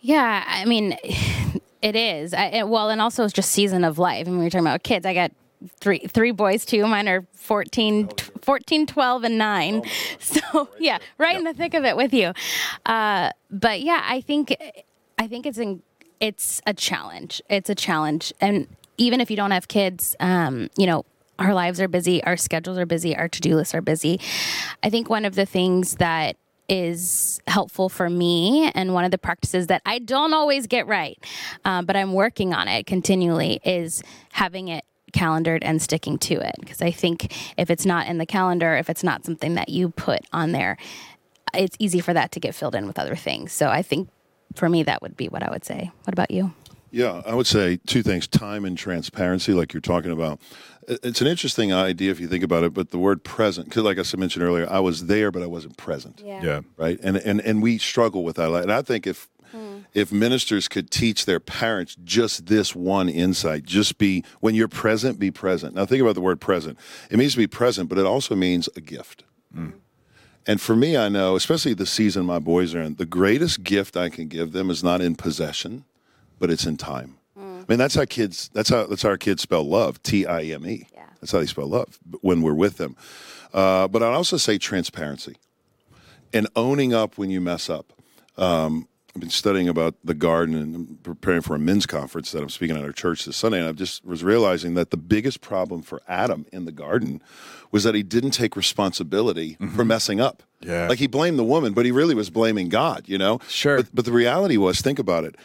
Yeah, 0.00 0.44
I 0.46 0.64
mean, 0.64 0.96
it 1.82 1.96
is. 1.96 2.34
I, 2.34 2.46
it, 2.46 2.68
well, 2.68 2.90
and 2.90 3.00
also 3.00 3.24
it's 3.24 3.32
just 3.32 3.52
season 3.52 3.84
of 3.84 3.98
life. 3.98 4.26
I 4.26 4.30
mean, 4.30 4.40
we 4.40 4.46
are 4.46 4.50
talking 4.50 4.66
about 4.66 4.82
kids. 4.82 5.06
I 5.06 5.14
got 5.14 5.32
three 5.80 6.00
three 6.00 6.30
boys 6.30 6.64
too. 6.64 6.86
Mine 6.86 7.08
are 7.08 7.26
14, 7.34 8.08
14 8.42 8.86
12, 8.86 9.24
and 9.24 9.38
9. 9.38 9.82
So, 10.18 10.68
yeah, 10.78 10.98
right 11.18 11.32
yep. 11.32 11.38
in 11.38 11.44
the 11.44 11.54
thick 11.54 11.74
of 11.74 11.84
it 11.84 11.96
with 11.96 12.12
you. 12.12 12.32
Uh, 12.84 13.30
but 13.50 13.80
yeah, 13.80 14.04
I 14.04 14.20
think 14.20 14.56
I 15.18 15.26
think 15.26 15.46
it's 15.46 15.58
in, 15.58 15.82
it's 16.20 16.60
a 16.66 16.74
challenge. 16.74 17.42
It's 17.48 17.70
a 17.70 17.74
challenge. 17.74 18.32
And 18.40 18.68
even 18.98 19.20
if 19.20 19.30
you 19.30 19.36
don't 19.36 19.50
have 19.50 19.68
kids, 19.68 20.14
um, 20.20 20.68
you 20.76 20.86
know, 20.86 21.04
our 21.38 21.54
lives 21.54 21.80
are 21.80 21.88
busy, 21.88 22.22
our 22.24 22.36
schedules 22.36 22.78
are 22.78 22.86
busy, 22.86 23.16
our 23.16 23.28
to 23.28 23.40
do 23.40 23.56
lists 23.56 23.74
are 23.74 23.82
busy. 23.82 24.20
I 24.82 24.90
think 24.90 25.08
one 25.10 25.24
of 25.24 25.34
the 25.34 25.46
things 25.46 25.96
that 25.96 26.36
is 26.68 27.40
helpful 27.46 27.88
for 27.88 28.10
me 28.10 28.70
and 28.74 28.92
one 28.92 29.04
of 29.04 29.10
the 29.10 29.18
practices 29.18 29.68
that 29.68 29.82
I 29.86 29.98
don't 29.98 30.34
always 30.34 30.66
get 30.66 30.86
right, 30.86 31.18
uh, 31.64 31.82
but 31.82 31.96
I'm 31.96 32.12
working 32.12 32.52
on 32.52 32.68
it 32.68 32.86
continually 32.86 33.60
is 33.64 34.02
having 34.32 34.68
it 34.68 34.84
calendared 35.12 35.62
and 35.62 35.80
sticking 35.80 36.18
to 36.18 36.34
it. 36.34 36.54
Because 36.58 36.82
I 36.82 36.90
think 36.90 37.32
if 37.56 37.70
it's 37.70 37.86
not 37.86 38.06
in 38.06 38.18
the 38.18 38.26
calendar, 38.26 38.76
if 38.76 38.90
it's 38.90 39.04
not 39.04 39.24
something 39.24 39.54
that 39.54 39.68
you 39.68 39.90
put 39.90 40.22
on 40.32 40.52
there, 40.52 40.76
it's 41.54 41.76
easy 41.78 42.00
for 42.00 42.12
that 42.12 42.32
to 42.32 42.40
get 42.40 42.54
filled 42.54 42.74
in 42.74 42.86
with 42.86 42.98
other 42.98 43.16
things. 43.16 43.52
So 43.52 43.68
I 43.68 43.82
think 43.82 44.08
for 44.54 44.68
me, 44.68 44.82
that 44.82 45.02
would 45.02 45.16
be 45.16 45.28
what 45.28 45.42
I 45.42 45.50
would 45.50 45.64
say. 45.64 45.90
What 46.04 46.12
about 46.12 46.30
you? 46.30 46.52
Yeah, 46.96 47.20
I 47.26 47.34
would 47.34 47.46
say 47.46 47.78
two 47.86 48.02
things 48.02 48.26
time 48.26 48.64
and 48.64 48.76
transparency, 48.76 49.52
like 49.52 49.74
you're 49.74 49.82
talking 49.82 50.10
about. 50.10 50.40
It's 50.88 51.20
an 51.20 51.26
interesting 51.26 51.70
idea 51.70 52.10
if 52.10 52.18
you 52.18 52.26
think 52.26 52.42
about 52.42 52.64
it, 52.64 52.72
but 52.72 52.90
the 52.90 52.98
word 52.98 53.22
present, 53.22 53.68
because 53.68 53.82
like 53.82 53.98
I 53.98 54.02
said 54.02 54.18
mentioned 54.18 54.42
earlier, 54.42 54.66
I 54.70 54.80
was 54.80 55.04
there, 55.04 55.30
but 55.30 55.42
I 55.42 55.46
wasn't 55.46 55.76
present. 55.76 56.22
Yeah. 56.24 56.42
yeah. 56.42 56.60
Right. 56.78 56.98
And, 57.02 57.18
and, 57.18 57.42
and 57.42 57.62
we 57.62 57.76
struggle 57.76 58.24
with 58.24 58.36
that. 58.36 58.50
And 58.50 58.72
I 58.72 58.80
think 58.80 59.06
if, 59.06 59.28
hmm. 59.50 59.80
if 59.92 60.10
ministers 60.10 60.68
could 60.68 60.90
teach 60.90 61.26
their 61.26 61.38
parents 61.38 61.98
just 62.02 62.46
this 62.46 62.74
one 62.74 63.10
insight, 63.10 63.64
just 63.64 63.98
be, 63.98 64.24
when 64.40 64.54
you're 64.54 64.66
present, 64.66 65.18
be 65.18 65.30
present. 65.30 65.74
Now 65.74 65.84
think 65.84 66.00
about 66.00 66.14
the 66.14 66.22
word 66.22 66.40
present. 66.40 66.78
It 67.10 67.18
means 67.18 67.32
to 67.32 67.38
be 67.38 67.46
present, 67.46 67.90
but 67.90 67.98
it 67.98 68.06
also 68.06 68.34
means 68.34 68.70
a 68.74 68.80
gift. 68.80 69.22
Mm. 69.54 69.74
And 70.46 70.62
for 70.62 70.74
me, 70.74 70.96
I 70.96 71.10
know, 71.10 71.36
especially 71.36 71.74
the 71.74 71.84
season 71.84 72.24
my 72.24 72.38
boys 72.38 72.74
are 72.74 72.80
in, 72.80 72.94
the 72.94 73.04
greatest 73.04 73.64
gift 73.64 73.98
I 73.98 74.08
can 74.08 74.28
give 74.28 74.52
them 74.52 74.70
is 74.70 74.82
not 74.82 75.02
in 75.02 75.14
possession 75.14 75.84
but 76.38 76.50
it's 76.50 76.66
in 76.66 76.76
time. 76.76 77.18
Mm. 77.38 77.62
I 77.62 77.64
mean, 77.68 77.78
that's 77.78 77.94
how 77.94 78.04
kids. 78.04 78.50
That's 78.52 78.68
how 78.68 78.86
that's 78.86 79.02
how 79.02 79.10
our 79.10 79.18
kids 79.18 79.42
spell 79.42 79.62
love. 79.64 80.02
T 80.02 80.26
I 80.26 80.42
M 80.42 80.66
E. 80.66 80.86
Yeah. 80.94 81.04
That's 81.20 81.32
how 81.32 81.38
they 81.40 81.46
spell 81.46 81.66
love 81.66 81.98
when 82.20 82.42
we're 82.42 82.54
with 82.54 82.76
them. 82.76 82.96
Uh, 83.52 83.88
but 83.88 84.02
I'd 84.02 84.14
also 84.14 84.36
say 84.36 84.58
transparency 84.58 85.36
and 86.32 86.46
owning 86.56 86.92
up 86.92 87.16
when 87.18 87.30
you 87.30 87.40
mess 87.40 87.70
up. 87.70 87.92
Um, 88.36 88.88
I've 89.14 89.20
been 89.20 89.30
studying 89.30 89.66
about 89.66 89.94
the 90.04 90.12
garden 90.12 90.54
and 90.54 91.02
preparing 91.02 91.40
for 91.40 91.54
a 91.54 91.58
men's 91.58 91.86
conference 91.86 92.32
that 92.32 92.42
I'm 92.42 92.50
speaking 92.50 92.76
at 92.76 92.84
our 92.84 92.92
church 92.92 93.24
this 93.24 93.34
Sunday, 93.38 93.60
and 93.60 93.66
I 93.66 93.72
just 93.72 94.04
was 94.04 94.22
realizing 94.22 94.74
that 94.74 94.90
the 94.90 94.98
biggest 94.98 95.40
problem 95.40 95.80
for 95.80 96.02
Adam 96.06 96.44
in 96.52 96.66
the 96.66 96.72
garden 96.72 97.22
was 97.72 97.84
that 97.84 97.94
he 97.94 98.02
didn't 98.02 98.32
take 98.32 98.56
responsibility 98.56 99.56
for 99.74 99.86
messing 99.86 100.20
up. 100.20 100.42
Yeah. 100.60 100.88
like 100.88 100.98
he 100.98 101.06
blamed 101.06 101.38
the 101.38 101.44
woman, 101.44 101.72
but 101.72 101.84
he 101.86 101.92
really 101.92 102.14
was 102.14 102.28
blaming 102.28 102.68
God. 102.68 103.04
You 103.08 103.16
know, 103.18 103.40
Sure. 103.48 103.78
But, 103.78 103.94
but 103.94 104.04
the 104.04 104.12
reality 104.12 104.58
was, 104.58 104.80
think 104.82 104.98
about 104.98 105.24
it. 105.24 105.36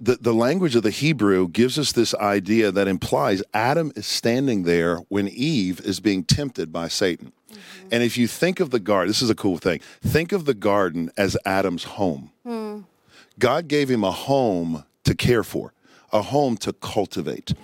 The, 0.00 0.16
the 0.16 0.34
language 0.34 0.74
of 0.74 0.82
the 0.82 0.90
Hebrew 0.90 1.48
gives 1.48 1.78
us 1.78 1.92
this 1.92 2.14
idea 2.14 2.72
that 2.72 2.88
implies 2.88 3.42
Adam 3.52 3.92
is 3.94 4.06
standing 4.06 4.64
there 4.64 4.98
when 5.08 5.28
Eve 5.28 5.80
is 5.80 6.00
being 6.00 6.24
tempted 6.24 6.72
by 6.72 6.88
Satan. 6.88 7.32
Mm-hmm. 7.50 7.88
And 7.92 8.02
if 8.02 8.18
you 8.18 8.26
think 8.26 8.60
of 8.60 8.70
the 8.70 8.80
garden, 8.80 9.08
this 9.08 9.22
is 9.22 9.30
a 9.30 9.34
cool 9.34 9.58
thing. 9.58 9.80
Think 10.02 10.32
of 10.32 10.44
the 10.44 10.54
garden 10.54 11.10
as 11.16 11.36
Adam's 11.46 11.84
home. 11.84 12.32
Hmm. 12.44 12.80
God 13.38 13.68
gave 13.68 13.88
him 13.88 14.04
a 14.04 14.10
home 14.10 14.84
to 15.04 15.14
care 15.14 15.42
for, 15.44 15.72
a 16.12 16.22
home 16.22 16.56
to 16.58 16.72
cultivate. 16.72 17.54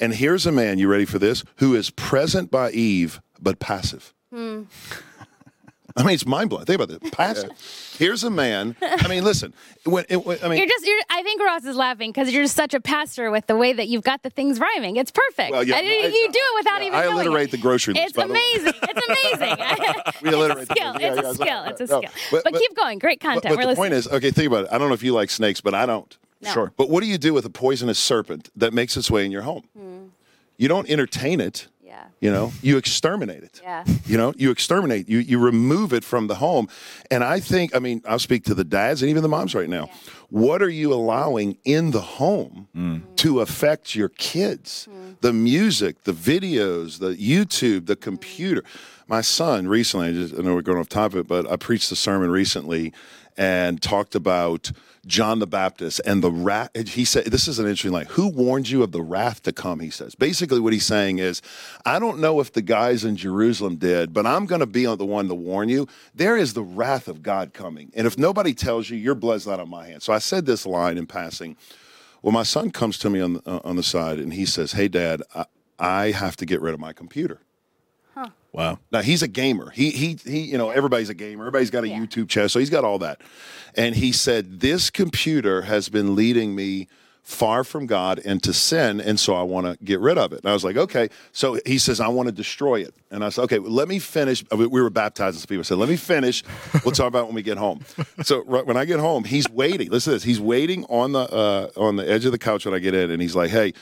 And 0.00 0.14
here's 0.14 0.46
a 0.46 0.52
man, 0.52 0.78
you 0.78 0.88
ready 0.88 1.04
for 1.04 1.18
this, 1.18 1.44
who 1.56 1.74
is 1.74 1.90
present 1.90 2.50
by 2.50 2.70
Eve, 2.70 3.20
but 3.40 3.58
passive. 3.58 4.14
Hmm. 4.32 4.64
I 5.98 6.04
mean, 6.04 6.14
it's 6.14 6.24
mind 6.26 6.48
blowing. 6.50 6.64
Think 6.64 6.80
about 6.80 7.00
this. 7.00 7.10
Passive. 7.12 7.50
Here's 7.98 8.22
a 8.24 8.30
man. 8.30 8.76
I 8.80 9.08
mean, 9.08 9.24
listen. 9.24 9.52
When, 9.84 10.04
it, 10.08 10.24
when- 10.24 10.38
I 10.42 10.48
mean, 10.48 10.58
You're 10.58 10.66
just, 10.68 10.86
you're, 10.86 11.00
I 11.10 11.22
think 11.22 11.42
Ross 11.42 11.64
is 11.64 11.76
laughing 11.76 12.10
because 12.12 12.30
you're 12.32 12.44
just 12.44 12.54
such 12.56 12.72
a 12.74 12.80
pastor 12.80 13.30
with 13.30 13.46
the 13.48 13.56
way 13.56 13.72
that 13.72 13.88
you've 13.88 14.04
got 14.04 14.22
the 14.22 14.30
things 14.30 14.60
rhyming. 14.60 14.96
It's 14.96 15.10
perfect. 15.10 15.50
Well, 15.50 15.64
yeah, 15.64 15.76
and 15.76 15.86
I- 15.86 15.90
you, 15.90 15.96
you 16.08 16.32
do 16.32 16.38
it 16.40 16.54
without 16.64 16.80
yeah, 16.80 16.86
even 16.86 16.98
I 16.98 17.04
alliterate 17.06 17.48
it. 17.48 17.50
the 17.50 17.58
grocery 17.58 17.94
list, 17.94 18.04
It's 18.06 18.12
by 18.14 18.26
the 18.26 18.32
way. 18.34 18.40
amazing. 18.54 18.72
It's 18.82 19.08
amazing. 19.08 19.56
We 20.22 20.28
alliterate 20.30 20.62
it's 20.62 20.70
a 20.70 20.74
skill. 20.74 20.92
grocery- 20.92 21.02
yeah, 21.02 21.12
it's 21.12 21.22
yeah, 21.22 21.30
a 21.30 21.34
skill. 21.34 21.62
It's 21.64 21.80
a 21.80 21.86
no, 21.86 21.98
skill. 22.00 22.10
but- 22.30 22.44
But, 22.44 22.52
but- 22.52 22.60
keep 22.60 22.76
going. 22.76 22.98
Great 22.98 23.20
content. 23.20 23.56
but 23.56 23.56
We're 23.64 23.70
the 23.70 23.76
point 23.76 23.94
is, 23.94 24.06
okay, 24.08 24.30
think 24.30 24.46
about 24.46 24.64
it. 24.64 24.68
I 24.72 24.78
don't 24.78 24.88
know 24.88 24.94
if 24.94 25.02
you 25.02 25.12
like 25.12 25.30
snakes, 25.30 25.60
but 25.60 25.74
I 25.74 25.84
don't. 25.86 26.16
No. 26.40 26.52
Sure. 26.52 26.72
But 26.76 26.88
what 26.88 27.02
do 27.02 27.08
you 27.08 27.18
do 27.18 27.34
with 27.34 27.44
a 27.44 27.50
poisonous 27.50 27.98
serpent 27.98 28.50
that 28.54 28.72
makes 28.72 28.96
its 28.96 29.10
way 29.10 29.24
in 29.26 29.32
your 29.32 29.42
home? 29.42 29.64
Hmm. 29.76 30.04
You 30.56 30.68
don't 30.68 30.88
entertain 30.88 31.40
it. 31.40 31.66
Yeah. 31.88 32.04
You 32.20 32.30
know, 32.30 32.52
you 32.60 32.76
exterminate 32.76 33.42
it. 33.42 33.60
Yeah. 33.62 33.82
You 34.04 34.18
know, 34.18 34.34
you 34.36 34.50
exterminate, 34.50 35.08
you 35.08 35.20
you 35.20 35.38
remove 35.38 35.94
it 35.94 36.04
from 36.04 36.26
the 36.26 36.34
home. 36.34 36.68
And 37.10 37.24
I 37.24 37.40
think, 37.40 37.74
I 37.74 37.78
mean, 37.78 38.02
I'll 38.06 38.18
speak 38.18 38.44
to 38.44 38.54
the 38.54 38.62
dads 38.62 39.00
and 39.00 39.08
even 39.08 39.22
the 39.22 39.28
moms 39.28 39.54
right 39.54 39.70
now. 39.70 39.88
What 40.28 40.60
are 40.60 40.68
you 40.68 40.92
allowing 40.92 41.56
in 41.64 41.92
the 41.92 42.02
home 42.02 42.68
mm. 42.76 42.96
mm-hmm. 43.00 43.14
to 43.14 43.40
affect 43.40 43.94
your 43.94 44.10
kids? 44.10 44.86
Mm-hmm. 44.90 45.12
The 45.22 45.32
music, 45.32 46.04
the 46.04 46.12
videos, 46.12 46.98
the 46.98 47.16
YouTube, 47.16 47.86
the 47.86 47.96
mm-hmm. 47.96 48.02
computer. 48.02 48.64
My 49.06 49.22
son 49.22 49.66
recently, 49.66 50.08
I, 50.08 50.12
just, 50.12 50.34
I 50.34 50.42
know 50.42 50.54
we're 50.54 50.60
going 50.60 50.78
off 50.78 50.90
topic, 50.90 51.26
but 51.26 51.50
I 51.50 51.56
preached 51.56 51.90
a 51.90 51.96
sermon 51.96 52.30
recently 52.30 52.92
and 53.38 53.80
talked 53.80 54.14
about 54.14 54.70
John 55.06 55.38
the 55.38 55.46
Baptist 55.46 56.00
and 56.04 56.22
the 56.22 56.30
wrath. 56.30 56.70
He 56.74 57.04
said, 57.04 57.26
This 57.26 57.48
is 57.48 57.58
an 57.58 57.66
interesting 57.66 57.92
line. 57.92 58.06
Who 58.10 58.28
warned 58.28 58.68
you 58.68 58.82
of 58.82 58.92
the 58.92 59.02
wrath 59.02 59.42
to 59.44 59.52
come? 59.52 59.80
He 59.80 59.90
says. 59.90 60.14
Basically, 60.14 60.60
what 60.60 60.72
he's 60.72 60.86
saying 60.86 61.18
is, 61.18 61.42
I 61.84 61.98
don't 61.98 62.18
know 62.18 62.40
if 62.40 62.52
the 62.52 62.62
guys 62.62 63.04
in 63.04 63.16
Jerusalem 63.16 63.76
did, 63.76 64.12
but 64.12 64.26
I'm 64.26 64.46
going 64.46 64.60
to 64.60 64.66
be 64.66 64.84
the 64.84 65.06
one 65.06 65.28
to 65.28 65.34
warn 65.34 65.68
you. 65.68 65.86
There 66.14 66.36
is 66.36 66.54
the 66.54 66.62
wrath 66.62 67.08
of 67.08 67.22
God 67.22 67.52
coming. 67.52 67.90
And 67.94 68.06
if 68.06 68.18
nobody 68.18 68.54
tells 68.54 68.90
you, 68.90 68.96
your 68.96 69.14
blood's 69.14 69.46
not 69.46 69.60
on 69.60 69.68
my 69.68 69.86
hands. 69.86 70.04
So 70.04 70.12
I 70.12 70.18
said 70.18 70.46
this 70.46 70.66
line 70.66 70.98
in 70.98 71.06
passing. 71.06 71.56
Well, 72.22 72.32
my 72.32 72.42
son 72.42 72.70
comes 72.70 72.98
to 72.98 73.10
me 73.10 73.20
on 73.20 73.40
uh, 73.46 73.60
on 73.64 73.76
the 73.76 73.82
side 73.82 74.18
and 74.18 74.32
he 74.32 74.46
says, 74.46 74.72
Hey, 74.72 74.88
dad, 74.88 75.22
I, 75.34 75.44
I 75.78 76.10
have 76.10 76.36
to 76.36 76.46
get 76.46 76.60
rid 76.60 76.74
of 76.74 76.80
my 76.80 76.92
computer. 76.92 77.40
Wow. 78.52 78.78
Now 78.90 79.02
he's 79.02 79.22
a 79.22 79.28
gamer. 79.28 79.70
He 79.70 79.90
he 79.90 80.18
he. 80.24 80.40
You 80.40 80.58
know, 80.58 80.70
everybody's 80.70 81.10
a 81.10 81.14
gamer. 81.14 81.44
Everybody's 81.44 81.70
got 81.70 81.84
a 81.84 81.88
YouTube 81.88 82.28
channel, 82.28 82.48
so 82.48 82.58
he's 82.58 82.70
got 82.70 82.84
all 82.84 82.98
that. 83.00 83.20
And 83.76 83.94
he 83.94 84.12
said, 84.12 84.60
"This 84.60 84.90
computer 84.90 85.62
has 85.62 85.88
been 85.88 86.14
leading 86.16 86.54
me 86.54 86.88
far 87.22 87.62
from 87.62 87.86
God 87.86 88.18
and 88.24 88.42
to 88.42 88.54
sin, 88.54 89.02
and 89.02 89.20
so 89.20 89.34
I 89.34 89.42
want 89.42 89.66
to 89.66 89.84
get 89.84 90.00
rid 90.00 90.16
of 90.16 90.32
it." 90.32 90.40
And 90.40 90.50
I 90.50 90.54
was 90.54 90.64
like, 90.64 90.76
"Okay." 90.76 91.08
So 91.32 91.60
he 91.66 91.78
says, 91.78 92.00
"I 92.00 92.08
want 92.08 92.26
to 92.26 92.32
destroy 92.32 92.80
it." 92.80 92.94
And 93.10 93.22
I 93.22 93.28
said, 93.28 93.42
"Okay, 93.42 93.58
well, 93.58 93.70
let 93.70 93.86
me 93.86 93.98
finish." 93.98 94.42
We 94.50 94.66
we 94.66 94.80
were 94.80 94.90
baptizing 94.90 95.38
some 95.38 95.46
people. 95.46 95.60
I 95.60 95.64
said, 95.64 95.78
"Let 95.78 95.90
me 95.90 95.96
finish. 95.96 96.42
We'll 96.84 96.92
talk 96.92 97.08
about 97.08 97.24
it 97.24 97.26
when 97.26 97.34
we 97.34 97.42
get 97.42 97.58
home." 97.58 97.80
So 98.22 98.42
right, 98.46 98.66
when 98.66 98.78
I 98.78 98.86
get 98.86 98.98
home, 98.98 99.24
he's 99.24 99.48
waiting. 99.50 99.90
Listen 99.90 100.12
to 100.12 100.16
this. 100.16 100.24
He's 100.24 100.40
waiting 100.40 100.84
on 100.86 101.12
the 101.12 101.20
uh, 101.20 101.68
on 101.76 101.96
the 101.96 102.10
edge 102.10 102.24
of 102.24 102.32
the 102.32 102.38
couch 102.38 102.64
when 102.64 102.74
I 102.74 102.78
get 102.78 102.94
in, 102.94 103.10
and 103.10 103.20
he's 103.22 103.36
like, 103.36 103.50
"Hey." 103.50 103.74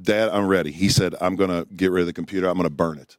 Dad, 0.00 0.28
I'm 0.28 0.46
ready. 0.46 0.70
He 0.70 0.90
said, 0.90 1.16
I'm 1.20 1.34
going 1.34 1.50
to 1.50 1.66
get 1.74 1.90
rid 1.90 2.02
of 2.02 2.06
the 2.06 2.12
computer. 2.12 2.46
I'm 2.46 2.54
going 2.54 2.68
to 2.68 2.70
burn 2.72 2.98
it. 2.98 3.16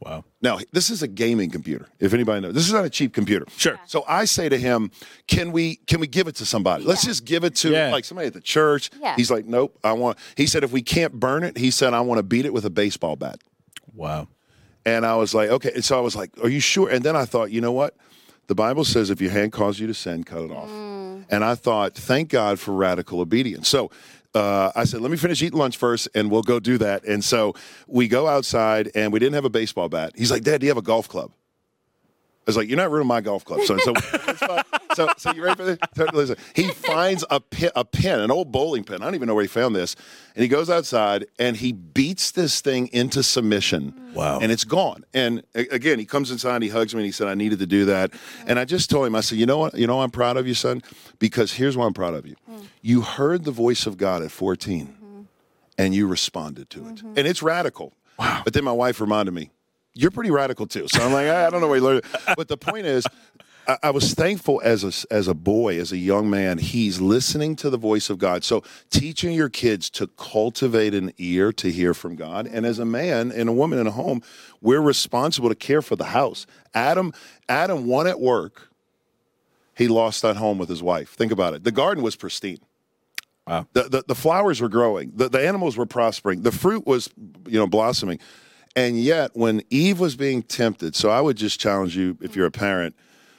Wow. 0.00 0.24
Now, 0.42 0.58
this 0.72 0.90
is 0.90 1.02
a 1.02 1.08
gaming 1.08 1.50
computer. 1.50 1.88
If 1.98 2.12
anybody 2.12 2.40
knows, 2.42 2.54
this 2.54 2.66
is 2.66 2.72
not 2.72 2.84
a 2.84 2.90
cheap 2.90 3.14
computer. 3.14 3.46
Sure. 3.56 3.80
So 3.86 4.04
I 4.06 4.26
say 4.26 4.48
to 4.48 4.58
him, 4.58 4.90
"Can 5.26 5.52
we 5.52 5.76
can 5.86 6.00
we 6.00 6.06
give 6.06 6.28
it 6.28 6.36
to 6.36 6.44
somebody? 6.46 6.84
Let's 6.84 7.04
just 7.04 7.24
give 7.24 7.44
it 7.44 7.54
to 7.56 7.70
Yeah. 7.70 7.90
like 7.90 8.04
somebody 8.04 8.26
at 8.26 8.34
the 8.34 8.42
church." 8.42 8.90
Yeah. 9.00 9.16
He's 9.16 9.30
like, 9.30 9.46
"Nope, 9.46 9.78
I 9.82 9.92
want." 9.92 10.18
He 10.36 10.46
said, 10.46 10.64
"If 10.64 10.70
we 10.72 10.82
can't 10.82 11.14
burn 11.14 11.42
it, 11.44 11.56
he 11.56 11.70
said 11.70 11.94
I 11.94 12.00
want 12.02 12.18
to 12.18 12.22
beat 12.22 12.44
it 12.44 12.52
with 12.52 12.64
a 12.66 12.70
baseball 12.70 13.16
bat." 13.16 13.40
Wow. 13.94 14.28
And 14.84 15.06
I 15.06 15.16
was 15.16 15.34
like, 15.34 15.48
"Okay." 15.48 15.72
And 15.74 15.84
so 15.84 15.96
I 15.96 16.00
was 16.00 16.14
like, 16.14 16.30
"Are 16.42 16.48
you 16.50 16.60
sure?" 16.60 16.90
And 16.90 17.02
then 17.02 17.16
I 17.16 17.24
thought, 17.24 17.50
you 17.50 17.60
know 17.62 17.72
what? 17.72 17.96
The 18.48 18.54
Bible 18.54 18.84
says 18.84 19.10
if 19.10 19.20
your 19.20 19.32
hand 19.32 19.52
calls 19.52 19.80
you 19.80 19.86
to 19.86 19.94
sin, 19.94 20.24
cut 20.24 20.42
it 20.42 20.50
off. 20.52 20.68
Mm. 20.68 21.24
And 21.30 21.42
I 21.42 21.56
thought, 21.56 21.94
thank 21.96 22.28
God 22.28 22.60
for 22.60 22.72
radical 22.72 23.20
obedience. 23.20 23.68
So 23.68 23.90
uh, 24.36 24.72
I 24.76 24.84
said, 24.84 25.00
let 25.00 25.10
me 25.10 25.16
finish 25.16 25.42
eating 25.42 25.58
lunch 25.58 25.76
first 25.76 26.08
and 26.14 26.30
we'll 26.30 26.42
go 26.42 26.60
do 26.60 26.78
that. 26.78 27.04
And 27.04 27.24
so 27.24 27.54
we 27.86 28.06
go 28.06 28.28
outside 28.28 28.90
and 28.94 29.12
we 29.12 29.18
didn't 29.18 29.34
have 29.34 29.44
a 29.44 29.50
baseball 29.50 29.88
bat. 29.88 30.12
He's 30.14 30.30
like, 30.30 30.44
Dad, 30.44 30.60
do 30.60 30.66
you 30.66 30.70
have 30.70 30.78
a 30.78 30.82
golf 30.82 31.08
club? 31.08 31.32
I 32.46 32.50
was 32.50 32.56
like, 32.56 32.68
you're 32.68 32.76
not 32.76 32.92
ruining 32.92 33.08
my 33.08 33.20
golf 33.20 33.44
club, 33.44 33.60
son. 33.62 33.80
So, 33.80 33.92
so, 34.94 35.08
so 35.16 35.32
you 35.32 35.42
ready 35.42 35.56
for 35.56 35.64
this? 35.64 35.78
So, 35.96 36.06
Listen, 36.12 36.36
he 36.54 36.68
finds 36.68 37.24
a 37.28 37.40
pin, 37.40 37.70
a 37.74 37.84
pin, 37.84 38.20
an 38.20 38.30
old 38.30 38.52
bowling 38.52 38.84
pin. 38.84 39.02
I 39.02 39.04
don't 39.04 39.16
even 39.16 39.26
know 39.26 39.34
where 39.34 39.42
he 39.42 39.48
found 39.48 39.74
this. 39.74 39.96
And 40.36 40.42
he 40.42 40.48
goes 40.48 40.70
outside 40.70 41.26
and 41.40 41.56
he 41.56 41.72
beats 41.72 42.30
this 42.30 42.60
thing 42.60 42.88
into 42.92 43.24
submission. 43.24 43.92
Mm. 43.92 44.12
Wow. 44.14 44.38
And 44.38 44.52
it's 44.52 44.62
gone. 44.62 45.04
And 45.12 45.42
a- 45.56 45.74
again, 45.74 45.98
he 45.98 46.04
comes 46.04 46.30
inside, 46.30 46.54
and 46.54 46.62
he 46.62 46.70
hugs 46.70 46.94
me, 46.94 47.00
and 47.00 47.06
he 47.06 47.10
said, 47.10 47.26
I 47.26 47.34
needed 47.34 47.58
to 47.58 47.66
do 47.66 47.84
that. 47.86 48.12
And 48.46 48.60
I 48.60 48.64
just 48.64 48.90
told 48.90 49.08
him, 49.08 49.16
I 49.16 49.22
said, 49.22 49.38
you 49.38 49.46
know 49.46 49.58
what? 49.58 49.74
You 49.74 49.88
know, 49.88 50.00
I'm 50.00 50.12
proud 50.12 50.36
of 50.36 50.46
you, 50.46 50.54
son, 50.54 50.82
because 51.18 51.52
here's 51.54 51.76
why 51.76 51.84
I'm 51.84 51.94
proud 51.94 52.14
of 52.14 52.26
you. 52.26 52.36
Mm. 52.48 52.66
You 52.80 53.00
heard 53.00 53.42
the 53.42 53.50
voice 53.50 53.86
of 53.86 53.96
God 53.96 54.22
at 54.22 54.30
14 54.30 54.86
mm-hmm. 54.86 55.22
and 55.78 55.94
you 55.96 56.06
responded 56.06 56.70
to 56.70 56.86
it. 56.86 56.94
Mm-hmm. 56.94 57.14
And 57.16 57.26
it's 57.26 57.42
radical. 57.42 57.92
Wow. 58.20 58.42
But 58.44 58.52
then 58.54 58.62
my 58.62 58.72
wife 58.72 59.00
reminded 59.00 59.34
me, 59.34 59.50
you're 59.96 60.10
pretty 60.10 60.30
radical 60.30 60.66
too. 60.66 60.86
So 60.88 61.02
I'm 61.02 61.12
like, 61.12 61.26
I 61.28 61.50
don't 61.50 61.60
know 61.60 61.68
where 61.68 61.78
you 61.78 61.84
learned 61.84 62.04
it. 62.04 62.36
But 62.36 62.48
the 62.48 62.56
point 62.56 62.86
is, 62.86 63.06
I, 63.66 63.78
I 63.84 63.90
was 63.90 64.14
thankful 64.14 64.60
as 64.62 64.84
a, 64.84 65.12
as 65.12 65.26
a 65.26 65.34
boy, 65.34 65.80
as 65.80 65.90
a 65.90 65.96
young 65.96 66.28
man, 66.28 66.58
he's 66.58 67.00
listening 67.00 67.56
to 67.56 67.70
the 67.70 67.78
voice 67.78 68.10
of 68.10 68.18
God. 68.18 68.44
So 68.44 68.62
teaching 68.90 69.32
your 69.32 69.48
kids 69.48 69.88
to 69.90 70.06
cultivate 70.06 70.94
an 70.94 71.12
ear 71.18 71.50
to 71.54 71.72
hear 71.72 71.94
from 71.94 72.14
God. 72.14 72.46
And 72.46 72.66
as 72.66 72.78
a 72.78 72.84
man 72.84 73.32
and 73.32 73.48
a 73.48 73.52
woman 73.52 73.78
in 73.78 73.86
a 73.86 73.90
home, 73.90 74.22
we're 74.60 74.80
responsible 74.82 75.48
to 75.48 75.54
care 75.54 75.82
for 75.82 75.96
the 75.96 76.04
house. 76.04 76.46
Adam, 76.74 77.12
Adam 77.48 77.86
won 77.86 78.06
at 78.06 78.20
work. 78.20 78.68
He 79.74 79.88
lost 79.88 80.24
at 80.24 80.36
home 80.36 80.58
with 80.58 80.68
his 80.68 80.82
wife. 80.82 81.10
Think 81.10 81.32
about 81.32 81.54
it. 81.54 81.64
The 81.64 81.72
garden 81.72 82.04
was 82.04 82.16
pristine. 82.16 82.60
Wow. 83.46 83.66
The, 83.74 83.84
the, 83.84 84.04
the 84.08 84.14
flowers 84.14 84.60
were 84.60 84.68
growing. 84.68 85.12
The, 85.14 85.28
the 85.28 85.46
animals 85.46 85.76
were 85.76 85.86
prospering. 85.86 86.42
The 86.42 86.52
fruit 86.52 86.86
was, 86.86 87.10
you 87.46 87.58
know, 87.58 87.66
blossoming. 87.66 88.18
And 88.76 89.00
yet, 89.00 89.30
when 89.34 89.62
Eve 89.70 89.98
was 89.98 90.16
being 90.16 90.42
tempted, 90.42 90.94
so 90.94 91.08
I 91.08 91.22
would 91.22 91.38
just 91.38 91.58
challenge 91.58 91.96
you, 91.96 92.18
if 92.20 92.36
you're 92.36 92.46
a 92.46 92.50
parent, 92.50 92.94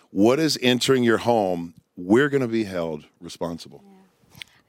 what 0.09 0.39
is 0.39 0.57
entering 0.63 1.03
your 1.03 1.19
home? 1.19 1.75
We're 1.95 2.27
going 2.27 2.41
to 2.41 2.47
be 2.47 2.63
held 2.63 3.05
responsible. 3.21 3.83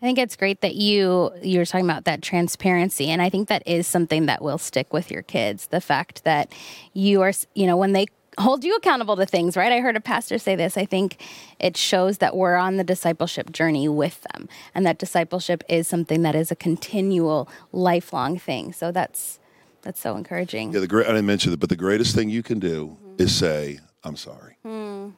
I 0.00 0.04
think 0.04 0.18
it's 0.18 0.36
great 0.36 0.60
that 0.60 0.76
you 0.76 1.32
you're 1.42 1.64
talking 1.64 1.86
about 1.86 2.04
that 2.04 2.22
transparency, 2.22 3.08
and 3.08 3.20
I 3.20 3.30
think 3.30 3.48
that 3.48 3.66
is 3.66 3.86
something 3.86 4.26
that 4.26 4.42
will 4.42 4.58
stick 4.58 4.92
with 4.92 5.10
your 5.10 5.22
kids. 5.22 5.68
The 5.68 5.80
fact 5.80 6.22
that 6.24 6.52
you 6.92 7.22
are, 7.22 7.32
you 7.54 7.66
know, 7.66 7.76
when 7.76 7.94
they 7.94 8.06
hold 8.38 8.62
you 8.62 8.76
accountable 8.76 9.16
to 9.16 9.26
things, 9.26 9.56
right? 9.56 9.72
I 9.72 9.80
heard 9.80 9.96
a 9.96 10.00
pastor 10.00 10.38
say 10.38 10.54
this. 10.54 10.76
I 10.76 10.84
think 10.84 11.20
it 11.58 11.76
shows 11.76 12.18
that 12.18 12.36
we're 12.36 12.54
on 12.54 12.76
the 12.76 12.84
discipleship 12.84 13.50
journey 13.50 13.88
with 13.88 14.24
them, 14.32 14.48
and 14.74 14.86
that 14.86 14.98
discipleship 14.98 15.64
is 15.68 15.88
something 15.88 16.22
that 16.22 16.36
is 16.36 16.52
a 16.52 16.56
continual, 16.56 17.48
lifelong 17.72 18.38
thing. 18.38 18.72
So 18.72 18.92
that's 18.92 19.40
that's 19.88 20.00
so 20.02 20.16
encouraging. 20.16 20.70
Yeah, 20.70 20.80
the 20.80 20.86
great. 20.86 21.06
I 21.06 21.12
didn't 21.12 21.24
mention 21.24 21.50
it, 21.50 21.60
but 21.60 21.70
the 21.70 21.76
greatest 21.76 22.14
thing 22.14 22.28
you 22.28 22.42
can 22.42 22.58
do 22.58 22.88
mm-hmm. 22.88 23.22
is 23.22 23.34
say, 23.34 23.80
"I'm 24.04 24.16
sorry." 24.16 24.56
Hmm. 24.62 25.10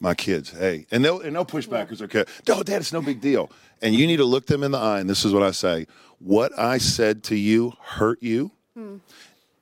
My 0.00 0.14
kids, 0.14 0.50
hey, 0.50 0.86
and 0.90 1.04
they'll 1.04 1.20
and 1.20 1.36
they'll 1.36 1.44
push 1.44 1.66
back 1.68 1.86
because 1.86 2.00
they're 2.00 2.22
okay. 2.22 2.30
No, 2.48 2.64
Dad, 2.64 2.80
it's 2.80 2.92
no 2.92 3.00
big 3.00 3.20
deal. 3.20 3.48
And 3.80 3.94
you 3.94 4.08
need 4.08 4.16
to 4.16 4.24
look 4.24 4.46
them 4.46 4.64
in 4.64 4.72
the 4.72 4.78
eye, 4.78 4.98
and 4.98 5.08
this 5.08 5.24
is 5.24 5.32
what 5.32 5.44
I 5.44 5.52
say: 5.52 5.86
What 6.18 6.50
I 6.58 6.78
said 6.78 7.22
to 7.24 7.36
you 7.36 7.74
hurt 7.80 8.20
you, 8.20 8.50
hmm. 8.74 8.96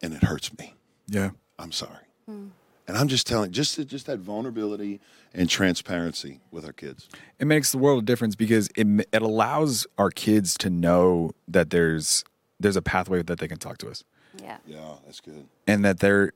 and 0.00 0.14
it 0.14 0.22
hurts 0.22 0.56
me. 0.56 0.74
Yeah. 1.06 1.32
I'm 1.58 1.72
sorry. 1.72 2.06
Hmm. 2.24 2.46
And 2.88 2.96
I'm 2.96 3.08
just 3.08 3.26
telling, 3.26 3.52
just 3.52 3.86
just 3.88 4.06
that 4.06 4.20
vulnerability 4.20 5.00
and 5.34 5.50
transparency 5.50 6.40
with 6.50 6.64
our 6.64 6.72
kids. 6.72 7.10
It 7.38 7.46
makes 7.46 7.72
the 7.72 7.78
world 7.78 8.02
a 8.02 8.06
difference 8.06 8.36
because 8.36 8.70
it 8.74 8.86
it 9.12 9.20
allows 9.20 9.86
our 9.98 10.10
kids 10.10 10.56
to 10.60 10.70
know 10.70 11.32
that 11.46 11.68
there's 11.68 12.24
there's 12.58 12.76
a 12.76 12.82
pathway 12.82 13.22
that 13.22 13.38
they 13.38 13.48
can 13.48 13.58
talk 13.58 13.76
to 13.78 13.90
us 13.90 14.02
Yeah. 14.38 14.58
Yeah, 14.66 14.94
that's 15.04 15.20
good. 15.20 15.46
and 15.66 15.84
that 15.84 16.00
they're 16.00 16.32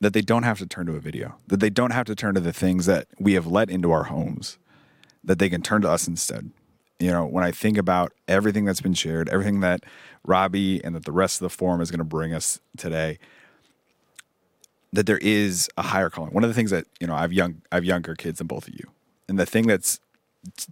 that 0.00 0.12
they 0.12 0.20
don't 0.20 0.42
have 0.42 0.58
to 0.58 0.66
turn 0.66 0.86
to 0.86 0.92
a 0.94 1.00
video 1.00 1.36
that 1.46 1.60
they 1.60 1.70
don't 1.70 1.90
have 1.92 2.04
to 2.06 2.14
turn 2.14 2.34
to 2.34 2.40
the 2.40 2.52
things 2.52 2.86
that 2.86 3.06
we 3.18 3.32
have 3.32 3.46
let 3.46 3.70
into 3.70 3.90
our 3.92 4.04
homes 4.04 4.58
that 5.24 5.38
they 5.38 5.48
can 5.48 5.62
turn 5.62 5.82
to 5.82 5.90
us 5.90 6.06
instead. 6.06 6.50
You 7.00 7.10
know, 7.10 7.26
when 7.26 7.44
I 7.44 7.50
think 7.50 7.76
about 7.76 8.12
everything 8.28 8.64
that's 8.64 8.80
been 8.80 8.94
shared, 8.94 9.28
everything 9.28 9.60
that 9.60 9.84
Robby 10.24 10.82
and 10.84 10.94
that 10.94 11.04
the 11.04 11.12
rest 11.12 11.40
of 11.40 11.44
the 11.44 11.50
forum 11.54 11.80
is 11.80 11.90
going 11.90 11.98
to 11.98 12.04
bring 12.04 12.32
us 12.32 12.60
today, 12.76 13.18
that 14.92 15.06
there 15.06 15.18
is 15.18 15.68
a 15.76 15.82
higher 15.82 16.08
calling. 16.10 16.32
One 16.32 16.44
of 16.44 16.48
the 16.48 16.54
things 16.54 16.70
that 16.70 16.86
you 17.00 17.06
know, 17.06 17.14
I've 17.14 17.32
young, 17.32 17.60
I 17.70 17.76
have 17.76 17.84
younger 17.84 18.14
kids 18.14 18.38
than 18.38 18.46
both 18.46 18.68
of 18.68 18.74
you, 18.74 18.90
and 19.28 19.38
the 19.38 19.46
thing 19.46 19.66
that's 19.66 20.00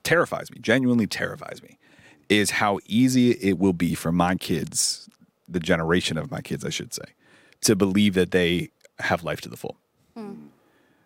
terrifies 0.02 0.50
me, 0.50 0.58
genuinely 0.60 1.06
terrifies 1.06 1.62
me, 1.62 1.78
is 2.28 2.52
how 2.52 2.78
easy 2.86 3.32
it 3.32 3.58
will 3.58 3.72
be 3.72 3.94
for 3.94 4.12
my 4.12 4.34
kids, 4.36 5.08
the 5.48 5.60
generation 5.60 6.18
of 6.18 6.30
my 6.30 6.40
kids, 6.40 6.64
I 6.64 6.70
should 6.70 6.92
say, 6.92 7.04
to 7.62 7.76
believe 7.76 8.14
that 8.14 8.30
they 8.30 8.70
have 8.98 9.24
life 9.24 9.40
to 9.42 9.48
the 9.48 9.56
full. 9.56 9.76
Mm. 10.16 10.48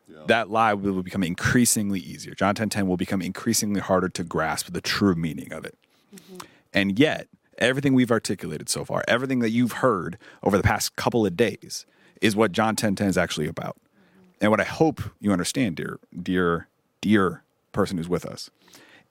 Yeah. 0.09 0.19
That 0.27 0.51
lie 0.51 0.75
will 0.75 1.03
become 1.03 1.23
increasingly 1.23 2.01
easier. 2.01 2.35
John 2.35 2.55
10 2.55 2.71
10 2.71 2.87
will 2.87 2.97
become 2.97 3.21
increasingly 3.21 3.81
harder 3.81 4.09
to 4.11 4.25
grasp 4.25 4.73
the 4.73 4.81
true 4.81 5.15
meaning 5.15 5.53
of 5.53 5.65
it. 5.65 5.77
Mm-hmm. 6.15 6.37
And 6.73 6.99
yet, 6.99 7.29
everything 7.59 7.95
we've 7.95 8.11
articulated 8.11 8.69
so 8.69 8.85
far, 8.85 9.05
everything 9.07 9.41
that 9.41 9.51
you've 9.51 9.73
heard 9.73 10.19
over 10.43 10.57
the 10.57 10.63
past 10.63 10.97
couple 10.97 11.27
of 11.27 11.37
days, 11.37 11.85
is 12.23 12.35
what 12.35 12.53
John 12.53 12.75
10 12.75 12.95
10 12.95 13.09
is 13.09 13.19
actually 13.19 13.49
about. 13.49 13.77
Mm-hmm. 13.77 14.23
And 14.43 14.51
what 14.51 14.61
I 14.61 14.65
hope 14.65 15.03
you 15.21 15.31
understand, 15.33 15.77
dear, 15.77 15.99
dear, 16.21 16.69
dear 17.01 17.43
person 17.73 17.99
who's 17.99 18.09
with 18.09 18.25
us, 18.25 18.51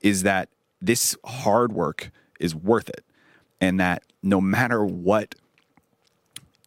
is 0.01 0.23
that 0.23 0.49
this 0.81 1.15
hard 1.25 1.71
work 1.71 2.11
is 2.39 2.55
worth 2.55 2.89
it. 2.89 3.03
And 3.59 3.79
that 3.79 4.03
no 4.21 4.39
matter 4.39 4.85
what 4.85 5.35